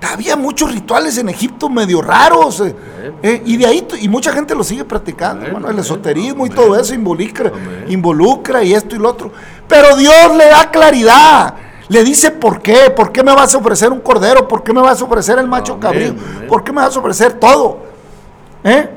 Había 0.00 0.36
muchos 0.36 0.72
rituales 0.72 1.18
en 1.18 1.28
Egipto 1.28 1.68
medio 1.68 2.00
raros. 2.00 2.60
Eh, 2.60 2.74
eh, 3.22 3.42
y 3.44 3.56
de 3.56 3.66
ahí, 3.66 3.86
y 4.00 4.08
mucha 4.08 4.32
gente 4.32 4.54
lo 4.54 4.62
sigue 4.62 4.84
practicando. 4.84 5.46
el 5.68 5.78
esoterismo 5.78 6.46
y 6.46 6.50
todo 6.50 6.78
eso 6.78 6.94
involucra, 6.94 7.52
involucra 7.88 8.62
y 8.62 8.74
esto 8.74 8.94
y 8.94 8.98
lo 8.98 9.10
otro. 9.10 9.32
Pero 9.66 9.96
Dios 9.96 10.36
le 10.36 10.46
da 10.46 10.70
claridad. 10.70 11.54
Le 11.88 12.04
dice 12.04 12.30
por 12.30 12.60
qué, 12.60 12.90
por 12.94 13.12
qué 13.12 13.22
me 13.22 13.34
vas 13.34 13.54
a 13.54 13.58
ofrecer 13.58 13.90
un 13.90 14.00
cordero, 14.00 14.46
por 14.46 14.62
qué 14.62 14.72
me 14.72 14.82
vas 14.82 15.00
a 15.00 15.04
ofrecer 15.04 15.38
el 15.38 15.48
macho 15.48 15.80
cabrío, 15.80 16.14
por 16.46 16.62
qué 16.62 16.70
me 16.70 16.82
vas 16.82 16.94
a 16.94 16.98
ofrecer 16.98 17.32
todo. 17.32 17.78
¿Eh? 18.62 18.90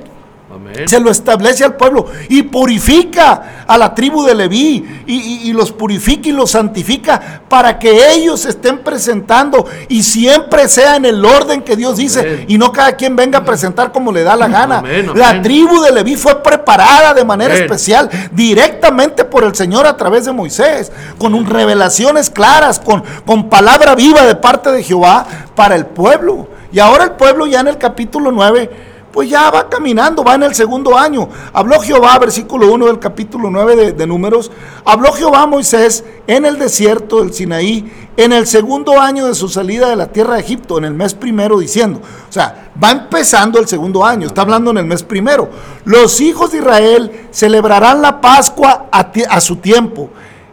Se 0.85 0.99
lo 0.99 1.11
establece 1.11 1.63
al 1.63 1.75
pueblo 1.75 2.07
y 2.29 2.43
purifica 2.43 3.63
a 3.67 3.77
la 3.77 3.93
tribu 3.93 4.23
de 4.23 4.35
Leví 4.35 5.03
y, 5.07 5.51
los 5.53 5.71
purifica 5.71 6.29
y 6.29 6.31
los 6.31 6.51
santifica 6.51 7.41
para 7.47 7.77
que 7.77 8.11
ellos 8.13 8.45
estén 8.45 8.79
presentando 8.79 9.65
y 9.89 10.03
siempre 10.03 10.67
sea 10.69 10.95
en 10.95 11.05
el 11.05 11.23
orden 11.23 11.61
que 11.61 11.75
Dios 11.75 11.97
dice 11.97 12.45
y 12.47 12.57
no 12.57 12.71
cada 12.71 12.93
quien 12.95 13.15
venga 13.15 13.39
a 13.39 13.45
presentar 13.45 13.91
como 13.91 14.11
le 14.11 14.23
da 14.23 14.35
la 14.35 14.47
gana. 14.47 14.83
La 15.15 15.41
tribu 15.41 15.81
de 15.81 15.91
Leví 15.91 16.15
fue 16.15 16.41
preparada 16.41 17.13
de 17.13 17.25
manera 17.25 17.53
especial 17.53 18.09
directamente 18.31 19.25
por 19.25 19.43
el 19.43 19.55
Señor 19.55 19.85
a 19.85 19.97
través 19.97 20.25
de 20.25 20.31
Moisés, 20.31 20.91
con 21.17 21.33
un, 21.33 21.45
revelaciones 21.45 22.29
claras, 22.29 22.79
con, 22.79 23.03
con 23.25 23.49
palabra 23.49 23.95
viva 23.95 24.25
de 24.25 24.35
parte 24.35 24.71
de 24.71 24.83
Jehová 24.83 25.25
para 25.55 25.75
el 25.75 25.85
pueblo. 25.85 26.47
Y 26.71 26.79
ahora 26.79 27.03
el 27.03 27.11
pueblo 27.11 27.45
ya 27.47 27.59
en 27.59 27.67
el 27.67 27.77
capítulo 27.77 28.31
9 28.31 28.90
pues 29.11 29.29
ya 29.29 29.49
va 29.51 29.69
caminando, 29.69 30.23
va 30.23 30.35
en 30.35 30.43
el 30.43 30.55
segundo 30.55 30.97
año. 30.97 31.27
Habló 31.53 31.79
Jehová, 31.79 32.17
versículo 32.19 32.71
1 32.71 32.85
del 32.87 32.99
capítulo 32.99 33.49
9 33.49 33.93
de, 33.93 34.07
Números, 34.07 34.51
habló 34.85 35.11
Jehová 35.13 35.43
a 35.43 35.47
Moisés 35.47 36.03
en 36.27 36.45
el 36.45 36.57
desierto 36.57 37.19
del 37.19 37.33
Sinaí, 37.33 37.91
en 38.17 38.33
el 38.33 38.47
segundo 38.47 38.99
año 38.99 39.27
de 39.27 39.35
su 39.35 39.49
salida 39.49 39.89
de 39.89 39.95
la 39.95 40.07
tierra 40.07 40.35
de 40.35 40.41
Egipto, 40.41 40.77
en 40.77 40.85
el 40.85 40.93
mes 40.93 41.13
primero, 41.13 41.59
diciendo, 41.59 42.01
o 42.29 42.31
sea, 42.31 42.71
va 42.81 42.91
empezando 42.91 43.59
el 43.59 43.67
segundo 43.67 44.05
año, 44.05 44.27
está 44.27 44.41
hablando 44.41 44.71
en 44.71 44.77
el 44.77 44.85
mes 44.85 45.03
primero. 45.03 45.49
Los 45.85 46.21
hijos 46.21 46.51
de 46.51 46.59
Israel 46.59 47.27
celebrarán 47.31 48.01
la 48.01 48.21
Pascua 48.21 48.87
a, 48.91 49.41
su 49.41 49.57
tiempo. 49.57 50.09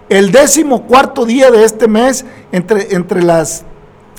El 0.08 0.32
décimo 0.32 0.84
cuarto 0.84 1.26
día 1.26 1.50
de 1.50 1.64
este 1.64 1.86
mes, 1.86 2.24
entre, 2.50 2.94
entre 2.94 3.22
las 3.22 3.64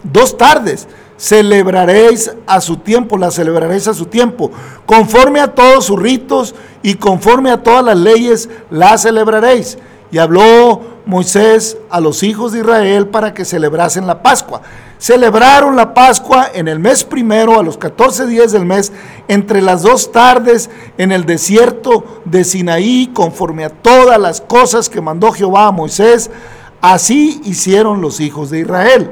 dos 0.04 0.38
tardes 0.38 0.88
celebraréis 1.20 2.32
a 2.48 2.62
su 2.62 2.78
tiempo, 2.78 3.18
la 3.18 3.30
celebraréis 3.30 3.90
a 3.90 3.94
su 3.94 4.06
tiempo, 4.06 4.52
conforme 4.86 5.42
a 5.42 5.54
todos 5.54 5.86
sus 5.86 6.02
ritos 6.02 6.56
y 6.82 6.96
conforme 6.96 7.52
a 7.52 7.62
todas 7.62 7.84
las 7.84 7.98
leyes, 7.98 8.50
la 8.72 8.98
celebraréis. 8.98 9.78
Y 10.12 10.18
habló 10.18 10.82
Moisés 11.06 11.78
a 11.90 12.00
los 12.00 12.24
hijos 12.24 12.54
de 12.54 12.60
Israel 12.60 13.08
para 13.08 13.34
que 13.34 13.44
celebrasen 13.44 14.08
la 14.08 14.24
Pascua. 14.24 14.62
Celebraron 14.98 15.76
la 15.76 15.94
Pascua 15.94 16.50
en 16.54 16.70
el 16.70 16.80
mes 16.80 17.04
primero, 17.04 17.60
a 17.60 17.64
los 17.64 17.78
14 17.78 18.26
días 18.26 18.54
del 18.54 18.66
mes, 18.66 18.94
entre 19.28 19.62
las 19.62 19.82
dos 19.82 20.14
tardes, 20.14 20.70
en 20.98 21.12
el 21.12 21.26
desierto 21.26 22.22
de 22.24 22.46
Sinaí, 22.46 23.12
conforme 23.14 23.66
a 23.66 23.70
todas 23.70 24.18
las 24.20 24.40
cosas 24.40 24.88
que 24.90 25.02
mandó 25.02 25.32
Jehová 25.34 25.68
a 25.68 25.72
Moisés. 25.72 26.32
Así 26.80 27.42
hicieron 27.44 28.02
los 28.02 28.22
hijos 28.22 28.50
de 28.50 28.60
Israel. 28.60 29.12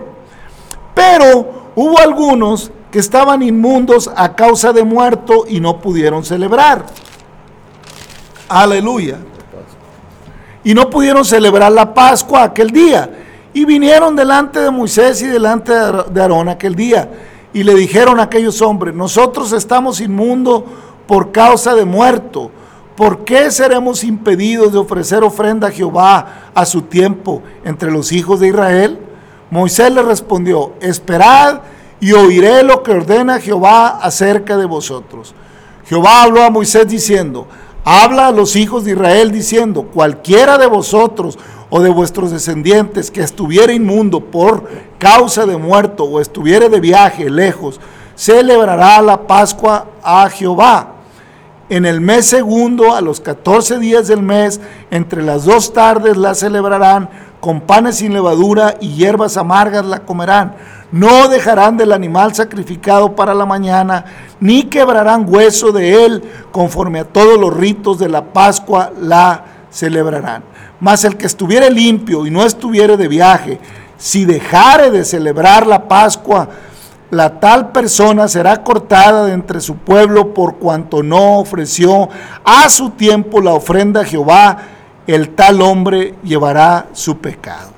Pero 0.95 1.66
Hubo 1.79 1.99
algunos 1.99 2.71
que 2.89 2.97
estaban 2.97 3.43
inmundos 3.43 4.09
a 4.15 4.33
causa 4.33 4.73
de 4.73 4.83
muerto 4.83 5.45
y 5.47 5.59
no 5.59 5.79
pudieron 5.79 6.25
celebrar. 6.25 6.87
Aleluya. 8.49 9.19
Y 10.63 10.73
no 10.73 10.89
pudieron 10.89 11.23
celebrar 11.23 11.71
la 11.71 11.93
Pascua 11.93 12.45
aquel 12.45 12.71
día. 12.71 13.07
Y 13.53 13.63
vinieron 13.63 14.15
delante 14.15 14.59
de 14.59 14.71
Moisés 14.71 15.21
y 15.21 15.27
delante 15.27 15.71
de 15.71 16.19
Aarón 16.19 16.49
aquel 16.49 16.73
día. 16.73 17.11
Y 17.53 17.61
le 17.61 17.75
dijeron 17.75 18.19
a 18.19 18.23
aquellos 18.23 18.59
hombres, 18.63 18.95
nosotros 18.95 19.53
estamos 19.53 20.01
inmundos 20.01 20.63
por 21.05 21.31
causa 21.31 21.75
de 21.75 21.85
muerto. 21.85 22.49
¿Por 22.95 23.23
qué 23.23 23.51
seremos 23.51 24.03
impedidos 24.03 24.73
de 24.73 24.79
ofrecer 24.79 25.23
ofrenda 25.23 25.67
a 25.67 25.71
Jehová 25.71 26.49
a 26.55 26.65
su 26.65 26.81
tiempo 26.81 27.43
entre 27.63 27.91
los 27.91 28.11
hijos 28.11 28.39
de 28.39 28.47
Israel? 28.47 28.97
Moisés 29.49 29.91
le 29.91 30.01
respondió, 30.01 30.73
esperad 30.81 31.61
y 31.99 32.11
oiré 32.11 32.63
lo 32.63 32.83
que 32.83 32.91
ordena 32.91 33.39
Jehová 33.39 33.99
acerca 34.01 34.57
de 34.57 34.65
vosotros. 34.65 35.33
Jehová 35.85 36.23
habló 36.23 36.43
a 36.43 36.49
Moisés 36.49 36.87
diciendo, 36.87 37.47
habla 37.83 38.27
a 38.27 38.31
los 38.31 38.55
hijos 38.55 38.83
de 38.83 38.91
Israel 38.91 39.31
diciendo, 39.31 39.83
cualquiera 39.83 40.57
de 40.57 40.67
vosotros 40.67 41.39
o 41.69 41.79
de 41.79 41.89
vuestros 41.89 42.31
descendientes 42.31 43.09
que 43.09 43.21
estuviera 43.21 43.71
inmundo 43.71 44.19
por 44.19 44.67
causa 44.97 45.45
de 45.45 45.57
muerto 45.57 46.03
o 46.03 46.19
estuviera 46.19 46.67
de 46.67 46.79
viaje 46.79 47.29
lejos, 47.29 47.79
celebrará 48.15 49.01
la 49.01 49.27
Pascua 49.27 49.87
a 50.03 50.29
Jehová. 50.29 50.93
En 51.69 51.85
el 51.85 51.99
mes 51.99 52.25
segundo, 52.25 52.93
a 52.93 53.01
los 53.01 53.19
14 53.19 53.79
días 53.79 54.07
del 54.07 54.21
mes, 54.21 54.61
entre 54.89 55.21
las 55.21 55.43
dos 55.43 55.73
tardes 55.73 56.15
la 56.15 56.33
celebrarán, 56.33 57.09
con 57.39 57.61
panes 57.61 57.97
sin 57.97 58.13
levadura 58.13 58.75
y 58.79 58.93
hierbas 58.93 59.37
amargas 59.37 59.85
la 59.85 59.99
comerán. 59.99 60.55
No 60.91 61.27
dejarán 61.27 61.77
del 61.77 61.91
animal 61.91 62.33
sacrificado 62.33 63.15
para 63.15 63.33
la 63.33 63.45
mañana, 63.45 64.05
ni 64.39 64.63
quebrarán 64.63 65.25
hueso 65.27 65.71
de 65.71 66.05
él, 66.05 66.23
conforme 66.51 66.99
a 66.99 67.05
todos 67.05 67.39
los 67.39 67.55
ritos 67.55 67.99
de 67.99 68.07
la 68.07 68.23
Pascua 68.23 68.91
la 68.99 69.43
celebrarán. 69.69 70.43
Mas 70.79 71.03
el 71.03 71.17
que 71.17 71.25
estuviere 71.25 71.69
limpio 71.69 72.25
y 72.25 72.31
no 72.31 72.43
estuviere 72.43 72.95
de 72.95 73.07
viaje, 73.07 73.59
si 73.97 74.25
dejare 74.25 74.91
de 74.91 75.03
celebrar 75.03 75.67
la 75.67 75.87
Pascua, 75.87 76.47
la 77.09 77.39
tal 77.39 77.71
persona 77.71 78.27
será 78.27 78.63
cortada 78.63 79.25
de 79.25 79.33
entre 79.33 79.61
su 79.61 79.75
pueblo 79.75 80.33
por 80.33 80.57
cuanto 80.57 81.03
no 81.03 81.39
ofreció 81.39 82.09
a 82.43 82.69
su 82.69 82.91
tiempo 82.91 83.41
la 83.41 83.53
ofrenda 83.53 84.01
a 84.01 84.05
Jehová, 84.05 84.57
el 85.07 85.29
tal 85.29 85.61
hombre 85.61 86.15
llevará 86.23 86.87
su 86.93 87.17
pecado. 87.17 87.71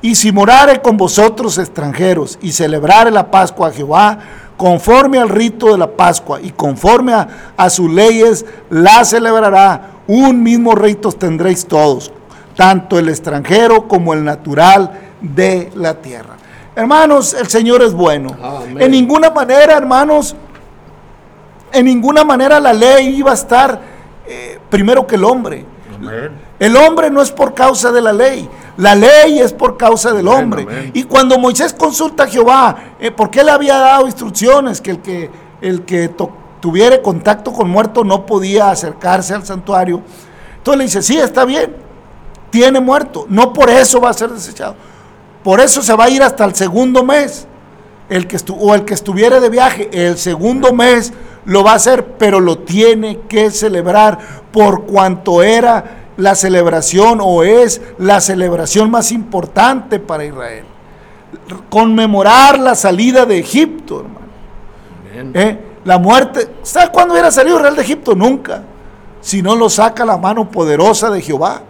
Y 0.00 0.14
si 0.14 0.30
morare 0.30 0.80
con 0.80 0.96
vosotros 0.96 1.58
extranjeros 1.58 2.38
y 2.40 2.52
celebrare 2.52 3.10
la 3.10 3.30
Pascua 3.30 3.68
a 3.68 3.72
Jehová, 3.72 4.18
conforme 4.56 5.18
al 5.18 5.28
rito 5.28 5.72
de 5.72 5.78
la 5.78 5.88
Pascua 5.88 6.40
y 6.40 6.50
conforme 6.50 7.12
a, 7.12 7.52
a 7.56 7.68
sus 7.68 7.90
leyes, 7.90 8.46
la 8.70 9.04
celebrará. 9.04 9.90
Un 10.06 10.42
mismo 10.42 10.74
rito 10.74 11.12
tendréis 11.12 11.66
todos, 11.66 12.12
tanto 12.56 12.98
el 12.98 13.08
extranjero 13.08 13.88
como 13.88 14.14
el 14.14 14.24
natural 14.24 14.92
de 15.20 15.70
la 15.74 15.94
tierra. 15.94 16.36
Hermanos, 16.74 17.34
el 17.34 17.48
Señor 17.48 17.82
es 17.82 17.92
bueno. 17.92 18.36
Amén. 18.40 18.80
En 18.80 18.90
ninguna 18.92 19.30
manera, 19.30 19.76
hermanos, 19.76 20.36
en 21.72 21.84
ninguna 21.84 22.24
manera 22.24 22.60
la 22.60 22.72
ley 22.72 23.16
iba 23.16 23.32
a 23.32 23.34
estar 23.34 23.80
eh, 24.26 24.58
primero 24.70 25.06
que 25.06 25.16
el 25.16 25.24
hombre. 25.24 25.64
Amén. 25.94 26.47
El 26.58 26.76
hombre 26.76 27.10
no 27.10 27.22
es 27.22 27.30
por 27.30 27.54
causa 27.54 27.92
de 27.92 28.00
la 28.00 28.12
ley, 28.12 28.48
la 28.76 28.94
ley 28.94 29.38
es 29.38 29.52
por 29.52 29.76
causa 29.76 30.12
del 30.12 30.26
hombre. 30.26 30.62
amén. 30.62 30.90
Y 30.92 31.04
cuando 31.04 31.38
Moisés 31.38 31.72
consulta 31.72 32.24
a 32.24 32.26
Jehová, 32.26 32.76
eh, 32.98 33.10
porque 33.10 33.40
él 33.40 33.48
había 33.48 33.78
dado 33.78 34.06
instrucciones 34.06 34.80
que 34.80 34.90
el 34.90 34.98
que, 35.00 35.30
el 35.60 35.84
que 35.84 36.10
tuviera 36.60 37.00
contacto 37.00 37.52
con 37.52 37.70
muerto 37.70 38.02
no 38.02 38.26
podía 38.26 38.70
acercarse 38.70 39.34
al 39.34 39.44
santuario, 39.46 40.02
entonces 40.56 40.78
le 40.78 40.84
dice, 40.84 41.02
sí, 41.02 41.16
está 41.16 41.44
bien, 41.44 41.76
tiene 42.50 42.80
muerto, 42.80 43.26
no 43.28 43.52
por 43.52 43.70
eso 43.70 44.00
va 44.00 44.10
a 44.10 44.14
ser 44.14 44.30
desechado, 44.30 44.74
por 45.44 45.60
eso 45.60 45.80
se 45.80 45.94
va 45.94 46.04
a 46.04 46.10
ir 46.10 46.22
hasta 46.22 46.44
el 46.44 46.54
segundo 46.54 47.04
mes. 47.04 47.46
El 48.08 48.26
que 48.26 48.38
o 48.58 48.74
el 48.74 48.86
que 48.86 48.94
estuviera 48.94 49.38
de 49.38 49.50
viaje, 49.50 49.90
el 49.92 50.16
segundo 50.16 50.72
mes 50.72 51.12
lo 51.44 51.62
va 51.62 51.72
a 51.72 51.74
hacer, 51.74 52.16
pero 52.16 52.40
lo 52.40 52.58
tiene 52.58 53.20
que 53.28 53.50
celebrar 53.50 54.18
por 54.50 54.86
cuanto 54.86 55.42
era 55.42 56.07
la 56.18 56.34
celebración 56.34 57.20
o 57.22 57.42
es 57.44 57.80
la 57.96 58.20
celebración 58.20 58.90
más 58.90 59.10
importante 59.12 59.98
para 59.98 60.24
Israel. 60.24 60.64
Conmemorar 61.70 62.58
la 62.58 62.74
salida 62.74 63.24
de 63.24 63.38
Egipto, 63.38 64.00
hermano. 64.00 65.32
¿Eh? 65.34 65.58
La 65.84 65.96
muerte. 65.98 66.48
¿Sabe 66.62 66.90
cuándo 66.92 67.14
hubiera 67.14 67.30
salido 67.30 67.56
Israel 67.56 67.76
de 67.76 67.82
Egipto? 67.82 68.14
Nunca. 68.14 68.62
Si 69.20 69.42
no 69.42 69.54
lo 69.56 69.70
saca 69.70 70.04
la 70.04 70.16
mano 70.16 70.50
poderosa 70.50 71.08
de 71.10 71.22
Jehová. 71.22 71.62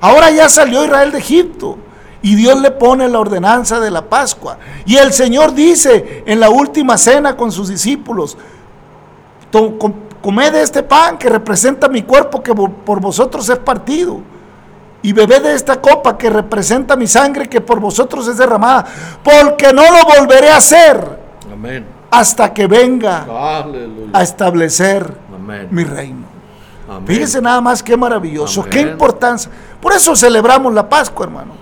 Ahora 0.00 0.30
ya 0.30 0.48
salió 0.48 0.84
Israel 0.84 1.12
de 1.12 1.18
Egipto. 1.18 1.78
Y 2.20 2.34
Dios 2.36 2.60
le 2.60 2.70
pone 2.72 3.08
la 3.08 3.20
ordenanza 3.20 3.78
de 3.80 3.90
la 3.90 4.08
Pascua. 4.08 4.58
Y 4.86 4.96
el 4.96 5.12
Señor 5.12 5.54
dice 5.54 6.24
en 6.26 6.40
la 6.40 6.48
última 6.50 6.96
cena 6.98 7.36
con 7.36 7.52
sus 7.52 7.68
discípulos, 7.68 8.36
"To- 9.50 9.78
com- 9.78 9.92
comed 10.24 10.52
de 10.52 10.62
este 10.62 10.82
pan 10.82 11.18
que 11.18 11.28
representa 11.28 11.86
mi 11.86 12.02
cuerpo 12.02 12.42
que 12.42 12.54
por 12.54 12.98
vosotros 12.98 13.46
es 13.50 13.58
partido. 13.58 14.22
Y 15.02 15.12
bebed 15.12 15.42
de 15.42 15.52
esta 15.52 15.82
copa 15.82 16.16
que 16.16 16.30
representa 16.30 16.96
mi 16.96 17.06
sangre 17.06 17.46
que 17.46 17.60
por 17.60 17.78
vosotros 17.78 18.26
es 18.28 18.38
derramada. 18.38 18.86
Porque 19.22 19.70
no 19.70 19.82
lo 19.82 20.18
volveré 20.18 20.48
a 20.48 20.56
hacer 20.56 21.20
Amén. 21.52 21.84
hasta 22.10 22.54
que 22.54 22.66
venga 22.66 23.26
Aleluya. 23.58 24.12
a 24.14 24.22
establecer 24.22 25.14
Amén. 25.34 25.68
mi 25.70 25.84
reino. 25.84 26.24
Amén. 26.88 27.06
Fíjese 27.06 27.42
nada 27.42 27.60
más 27.60 27.82
qué 27.82 27.94
maravilloso, 27.94 28.62
Amén. 28.62 28.72
qué 28.72 28.80
importancia. 28.80 29.50
Por 29.78 29.92
eso 29.92 30.16
celebramos 30.16 30.72
la 30.72 30.88
Pascua, 30.88 31.26
hermano. 31.26 31.52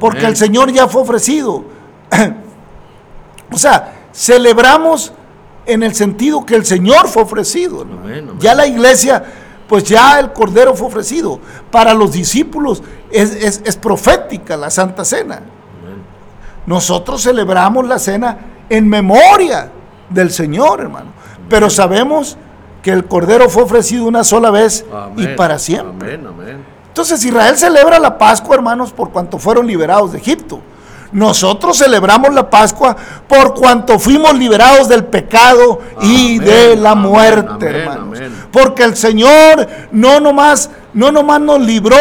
Porque 0.00 0.26
el 0.26 0.36
Señor 0.36 0.72
ya 0.72 0.88
fue 0.88 1.02
ofrecido. 1.02 1.62
o 3.52 3.56
sea, 3.56 3.92
celebramos 4.12 5.12
en 5.66 5.82
el 5.82 5.94
sentido 5.94 6.44
que 6.46 6.54
el 6.56 6.64
Señor 6.64 7.08
fue 7.08 7.22
ofrecido. 7.22 7.82
hermano. 7.82 8.00
Amén, 8.02 8.24
amén. 8.28 8.36
Ya 8.40 8.54
la 8.54 8.66
iglesia, 8.66 9.22
pues 9.68 9.84
ya 9.84 10.18
el 10.18 10.32
Cordero 10.32 10.74
fue 10.74 10.88
ofrecido. 10.88 11.38
Para 11.70 11.94
los 11.94 12.12
discípulos 12.12 12.82
es, 13.10 13.30
es- 13.34 13.62
es 13.64 13.76
profética 13.76 14.56
la 14.56 14.70
Santa 14.70 15.04
Cena. 15.04 15.36
Amén. 15.36 16.02
Nosotros 16.66 17.22
celebramos 17.22 17.86
la 17.86 17.98
cena 17.98 18.38
en 18.68 18.88
memoria 18.88 19.70
del 20.08 20.30
Señor, 20.30 20.80
hermano. 20.80 21.12
Pero 21.48 21.68
sabemos 21.70 22.36
que 22.82 22.90
el 22.92 23.04
Cordero 23.06 23.48
fue 23.48 23.64
ofrecido 23.64 24.04
una 24.06 24.24
sola 24.24 24.50
vez 24.50 24.84
y 25.16 25.26
para 25.36 25.58
siempre. 25.58 26.14
Entonces 26.88 27.24
Israel 27.24 27.56
celebra 27.56 27.98
la 27.98 28.18
Pascua, 28.18 28.56
hermanos, 28.56 28.92
por 28.92 29.10
cuanto 29.10 29.38
fueron 29.38 29.66
liberados 29.66 30.12
de 30.12 30.18
Egipto. 30.18 30.60
Nosotros 31.12 31.78
celebramos 31.78 32.32
la 32.32 32.48
Pascua 32.48 32.96
por 33.28 33.54
cuanto 33.54 33.98
fuimos 33.98 34.34
liberados 34.34 34.88
del 34.88 35.04
pecado 35.04 35.80
y 36.02 36.38
de 36.38 36.76
la 36.76 36.94
muerte, 36.94 37.68
amén, 37.68 37.74
hermanos. 37.76 38.18
amén. 38.18 38.44
Porque 38.52 38.84
el 38.84 38.96
Señor 38.96 39.66
no 39.90 40.20
nomás, 40.20 40.70
no 40.94 41.10
nomás 41.10 41.40
nos 41.40 41.60
libró 41.60 41.96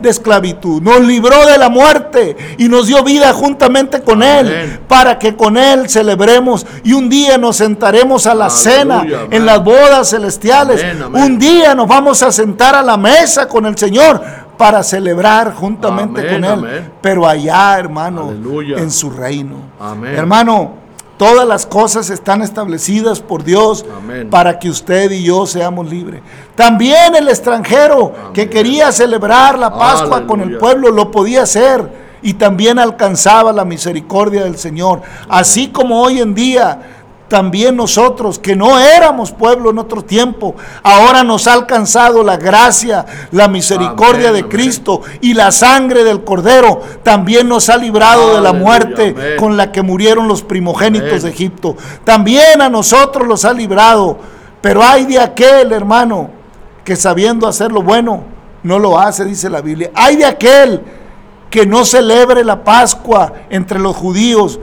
de 0.00 0.08
esclavitud, 0.08 0.80
nos 0.80 1.00
libró 1.00 1.46
de 1.46 1.58
la 1.58 1.68
muerte 1.68 2.36
y 2.58 2.68
nos 2.68 2.86
dio 2.86 3.02
vida 3.02 3.32
juntamente 3.34 4.02
con 4.02 4.22
Él 4.22 4.80
para 4.88 5.18
que 5.18 5.36
con 5.36 5.56
Él 5.56 5.88
celebremos 5.88 6.66
y 6.84 6.94
un 6.94 7.08
día 7.08 7.36
nos 7.36 7.56
sentaremos 7.56 8.26
a 8.26 8.34
la 8.34 8.46
Aleluya, 8.46 8.62
cena 8.62 9.06
en 9.30 9.46
las 9.46 9.62
bodas 9.62 10.10
celestiales. 10.10 10.84
Un 11.12 11.38
día 11.38 11.74
nos 11.74 11.88
vamos 11.88 12.22
a 12.22 12.32
sentar 12.32 12.74
a 12.74 12.82
la 12.82 12.96
mesa 12.96 13.46
con 13.46 13.66
el 13.66 13.76
Señor 13.76 14.43
para 14.56 14.82
celebrar 14.82 15.54
juntamente 15.54 16.20
Amén, 16.20 16.32
con 16.34 16.44
Él. 16.44 16.50
amén. 16.52 16.92
Pero 17.00 17.26
allá, 17.26 17.78
hermano, 17.78 18.28
Aleluya. 18.28 18.78
en 18.78 18.90
su 18.90 19.10
reino. 19.10 19.56
Amén. 19.80 20.14
Hermano, 20.14 20.72
todas 21.16 21.46
las 21.46 21.66
cosas 21.66 22.10
están 22.10 22.42
establecidas 22.42 23.20
por 23.20 23.44
Dios 23.44 23.84
Amén. 23.96 24.30
para 24.30 24.58
que 24.58 24.68
usted 24.68 25.10
y 25.10 25.22
yo 25.22 25.46
seamos 25.46 25.88
libres. 25.88 26.22
También 26.54 27.14
el 27.14 27.28
extranjero 27.28 28.12
que 28.32 28.48
quería 28.48 28.90
celebrar 28.92 29.58
la 29.58 29.76
Pascua 29.76 30.26
con 30.26 30.40
el 30.40 30.58
pueblo 30.58 30.90
lo 30.90 31.10
podía 31.10 31.42
hacer 31.42 32.04
y 32.22 32.34
también 32.34 32.78
alcanzaba 32.78 33.52
la 33.52 33.64
misericordia 33.64 34.44
del 34.44 34.56
Señor. 34.56 35.02
Así 35.28 35.68
como 35.68 36.00
hoy 36.00 36.20
en 36.20 36.34
día 36.34 37.03
también 37.28 37.76
nosotros 37.76 38.38
que 38.38 38.54
no 38.54 38.78
éramos 38.78 39.32
pueblo 39.32 39.70
en 39.70 39.78
otro 39.78 40.02
tiempo, 40.02 40.54
ahora 40.82 41.24
nos 41.24 41.46
ha 41.46 41.54
alcanzado 41.54 42.22
la 42.22 42.36
gracia, 42.36 43.06
la 43.32 43.48
misericordia 43.48 44.28
Amén, 44.28 44.32
de 44.32 44.38
amén. 44.40 44.50
Cristo 44.50 45.00
y 45.20 45.34
la 45.34 45.50
sangre 45.50 46.04
del 46.04 46.22
Cordero 46.22 46.80
también 47.02 47.48
nos 47.48 47.68
ha 47.68 47.76
librado 47.76 48.34
de 48.34 48.40
la 48.40 48.52
muerte 48.52 49.14
amén. 49.16 49.36
con 49.38 49.56
la 49.56 49.72
que 49.72 49.82
murieron 49.82 50.28
los 50.28 50.42
primogénitos 50.42 51.22
de 51.22 51.30
Egipto. 51.30 51.76
También 52.04 52.60
a 52.60 52.68
nosotros 52.68 53.26
los 53.26 53.44
ha 53.44 53.52
librado, 53.52 54.18
pero 54.60 54.82
hay 54.82 55.06
de 55.06 55.18
aquel 55.18 55.72
hermano 55.72 56.30
que 56.84 56.96
sabiendo 56.96 57.48
hacer 57.48 57.72
lo 57.72 57.82
bueno 57.82 58.34
no 58.62 58.78
lo 58.78 58.98
hace, 58.98 59.24
dice 59.24 59.48
la 59.50 59.60
Biblia. 59.60 59.90
Hay 59.94 60.16
de 60.16 60.24
aquel 60.24 60.82
que 61.50 61.66
no 61.66 61.84
celebre 61.84 62.44
la 62.44 62.64
Pascua 62.64 63.32
entre 63.50 63.78
los 63.78 63.94
judíos 63.94 64.58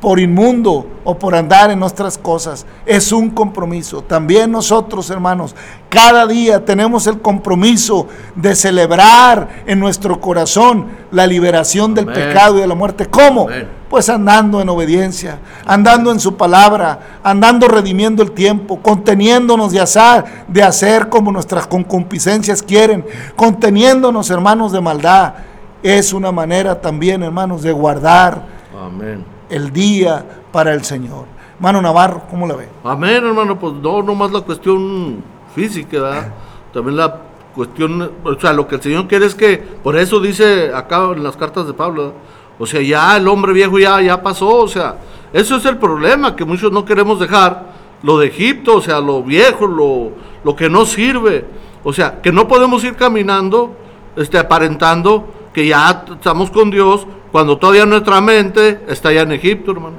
por 0.00 0.20
inmundo 0.20 0.86
o 1.04 1.18
por 1.18 1.34
andar 1.34 1.70
en 1.70 1.80
nuestras 1.80 2.16
cosas. 2.16 2.66
Es 2.86 3.12
un 3.12 3.30
compromiso. 3.30 4.02
También 4.02 4.50
nosotros, 4.50 5.10
hermanos, 5.10 5.54
cada 5.88 6.26
día 6.26 6.64
tenemos 6.64 7.06
el 7.06 7.20
compromiso 7.20 8.06
de 8.34 8.54
celebrar 8.54 9.48
en 9.66 9.80
nuestro 9.80 10.20
corazón 10.20 10.86
la 11.10 11.26
liberación 11.26 11.94
del 11.94 12.08
Amén. 12.08 12.14
pecado 12.14 12.58
y 12.58 12.60
de 12.60 12.66
la 12.66 12.74
muerte. 12.74 13.06
¿Cómo? 13.06 13.48
Amén. 13.48 13.68
Pues 13.88 14.10
andando 14.10 14.60
en 14.60 14.68
obediencia, 14.68 15.38
andando 15.64 16.12
en 16.12 16.20
su 16.20 16.36
palabra, 16.36 17.00
andando 17.22 17.66
redimiendo 17.68 18.22
el 18.22 18.32
tiempo, 18.32 18.82
conteniéndonos 18.82 19.72
de 19.72 19.80
hacer, 19.80 20.24
de 20.46 20.62
hacer 20.62 21.08
como 21.08 21.32
nuestras 21.32 21.66
concupiscencias 21.66 22.62
quieren, 22.62 23.06
conteniéndonos, 23.34 24.28
hermanos, 24.28 24.72
de 24.72 24.82
maldad. 24.82 25.34
Es 25.82 26.12
una 26.12 26.30
manera 26.32 26.78
también, 26.78 27.22
hermanos, 27.22 27.62
de 27.62 27.72
guardar 27.72 28.58
Amén. 28.78 29.37
El 29.48 29.72
día 29.72 30.24
para 30.52 30.74
el 30.74 30.84
Señor. 30.84 31.26
Hermano 31.56 31.82
Navarro, 31.82 32.22
¿cómo 32.30 32.46
la 32.46 32.54
ve? 32.54 32.68
Amén, 32.84 33.24
hermano, 33.24 33.58
pues 33.58 33.74
no 33.74 34.02
nomás 34.02 34.30
la 34.30 34.40
cuestión 34.42 35.22
física, 35.54 36.00
¿verdad? 36.00 36.32
También 36.72 36.96
la 36.96 37.20
cuestión, 37.54 38.12
o 38.22 38.40
sea, 38.40 38.52
lo 38.52 38.68
que 38.68 38.76
el 38.76 38.82
Señor 38.82 39.08
quiere 39.08 39.26
es 39.26 39.34
que, 39.34 39.56
por 39.56 39.96
eso 39.96 40.20
dice 40.20 40.72
acá 40.72 41.10
en 41.14 41.24
las 41.24 41.36
cartas 41.36 41.66
de 41.66 41.74
Pablo, 41.74 42.02
¿verdad? 42.02 42.18
o 42.58 42.66
sea, 42.66 42.80
ya 42.80 43.16
el 43.16 43.28
hombre 43.28 43.52
viejo 43.52 43.78
ya, 43.78 44.00
ya 44.00 44.22
pasó, 44.22 44.48
o 44.48 44.68
sea, 44.68 44.96
eso 45.32 45.56
es 45.56 45.64
el 45.64 45.78
problema, 45.78 46.34
que 46.34 46.44
muchos 46.44 46.72
no 46.72 46.84
queremos 46.84 47.20
dejar 47.20 47.72
lo 48.02 48.18
de 48.18 48.28
Egipto, 48.28 48.76
o 48.76 48.80
sea, 48.80 49.00
lo 49.00 49.22
viejo, 49.22 49.66
lo, 49.66 50.12
lo 50.44 50.56
que 50.56 50.68
no 50.68 50.86
sirve. 50.86 51.44
O 51.84 51.92
sea, 51.92 52.20
que 52.20 52.32
no 52.32 52.48
podemos 52.48 52.82
ir 52.84 52.96
caminando, 52.96 53.74
este, 54.16 54.38
aparentando 54.38 55.28
que 55.52 55.66
ya 55.66 56.04
estamos 56.10 56.50
con 56.50 56.70
Dios 56.70 57.06
cuando 57.30 57.58
todavía 57.58 57.86
nuestra 57.86 58.20
mente 58.20 58.80
está 58.88 59.12
ya 59.12 59.22
en 59.22 59.32
Egipto, 59.32 59.72
hermano. 59.72 59.96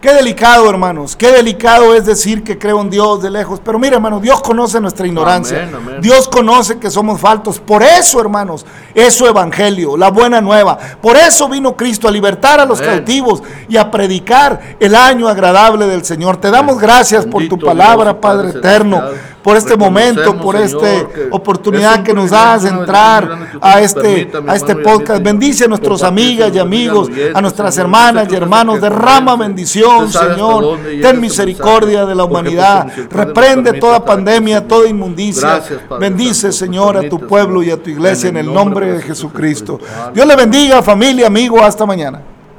Qué 0.00 0.12
delicado, 0.12 0.68
hermanos. 0.68 1.16
Qué 1.16 1.32
delicado 1.32 1.94
es 1.94 2.04
decir 2.04 2.44
que 2.44 2.58
creo 2.58 2.80
en 2.82 2.90
Dios 2.90 3.22
de 3.22 3.30
lejos. 3.30 3.60
Pero 3.64 3.78
mira, 3.78 3.96
hermano, 3.96 4.20
Dios 4.20 4.42
conoce 4.42 4.80
nuestra 4.80 5.06
ignorancia. 5.06 5.62
Amén, 5.62 5.74
amén. 5.74 6.00
Dios 6.00 6.28
conoce 6.28 6.78
que 6.78 6.90
somos 6.90 7.20
faltos. 7.20 7.58
Por 7.58 7.82
eso, 7.82 8.20
hermanos, 8.20 8.66
es 8.94 9.14
su 9.14 9.26
evangelio, 9.26 9.96
la 9.96 10.10
buena 10.10 10.40
nueva. 10.40 10.78
Por 11.00 11.16
eso 11.16 11.48
vino 11.48 11.76
Cristo 11.76 12.08
a 12.08 12.10
libertar 12.10 12.60
a 12.60 12.66
los 12.66 12.80
Amén. 12.80 12.96
cautivos 12.96 13.42
y 13.68 13.76
a 13.76 13.90
predicar 13.90 14.76
el 14.78 14.94
año 14.94 15.28
agradable 15.28 15.86
del 15.86 16.04
Señor. 16.04 16.36
Te 16.36 16.50
damos 16.50 16.78
gracias 16.78 17.24
por 17.24 17.48
tu 17.48 17.58
palabra, 17.58 18.12
Dios, 18.12 18.20
Padre 18.20 18.52
Padre 18.52 18.58
eterno, 18.58 19.02
por 19.46 19.56
este 19.56 19.76
momento, 19.76 20.36
por 20.38 20.56
esta 20.56 21.06
oportunidad 21.30 22.02
que 22.02 22.12
nos 22.12 22.30
das 22.30 22.64
de 22.64 22.68
entrar 22.70 23.52
que 23.52 23.58
a 23.60 23.80
este, 23.80 24.28
a 24.44 24.56
este 24.56 24.74
podcast. 24.74 25.22
Bendice 25.22 25.66
a 25.66 25.68
nuestros 25.68 26.02
amigas 26.02 26.50
y 26.52 26.58
amigos, 26.58 27.08
a 27.32 27.40
nuestras 27.40 27.78
hermanas 27.78 28.26
y 28.28 28.34
hermanos. 28.34 28.80
Derrama 28.80 29.36
bendición, 29.36 29.85
Señor. 30.10 30.78
Ten 31.00 31.20
misericordia 31.20 32.04
de 32.04 32.14
la 32.14 32.24
humanidad. 32.24 32.86
nos 32.86 33.08
Reprende 33.10 33.72
toda 33.74 34.04
pandemia, 34.04 34.66
toda 34.66 34.88
inmundicia. 34.88 35.62
Bendice, 35.98 36.52
Señor, 36.52 36.96
a 36.96 37.08
tu 37.08 37.18
pueblo 37.26 37.62
y 37.62 37.70
a 37.70 37.76
tu 37.76 37.90
iglesia 37.90 38.28
en 38.28 38.36
el 38.36 38.52
nombre 38.52 38.92
de. 38.92 39.06
Jesucristo. 39.06 39.78
Dios 40.12 40.26
le 40.26 40.36
bendiga, 40.36 40.82
familia, 40.82 41.28
amigo. 41.28 41.62
Hasta 41.62 41.86
mañana. 41.86 42.35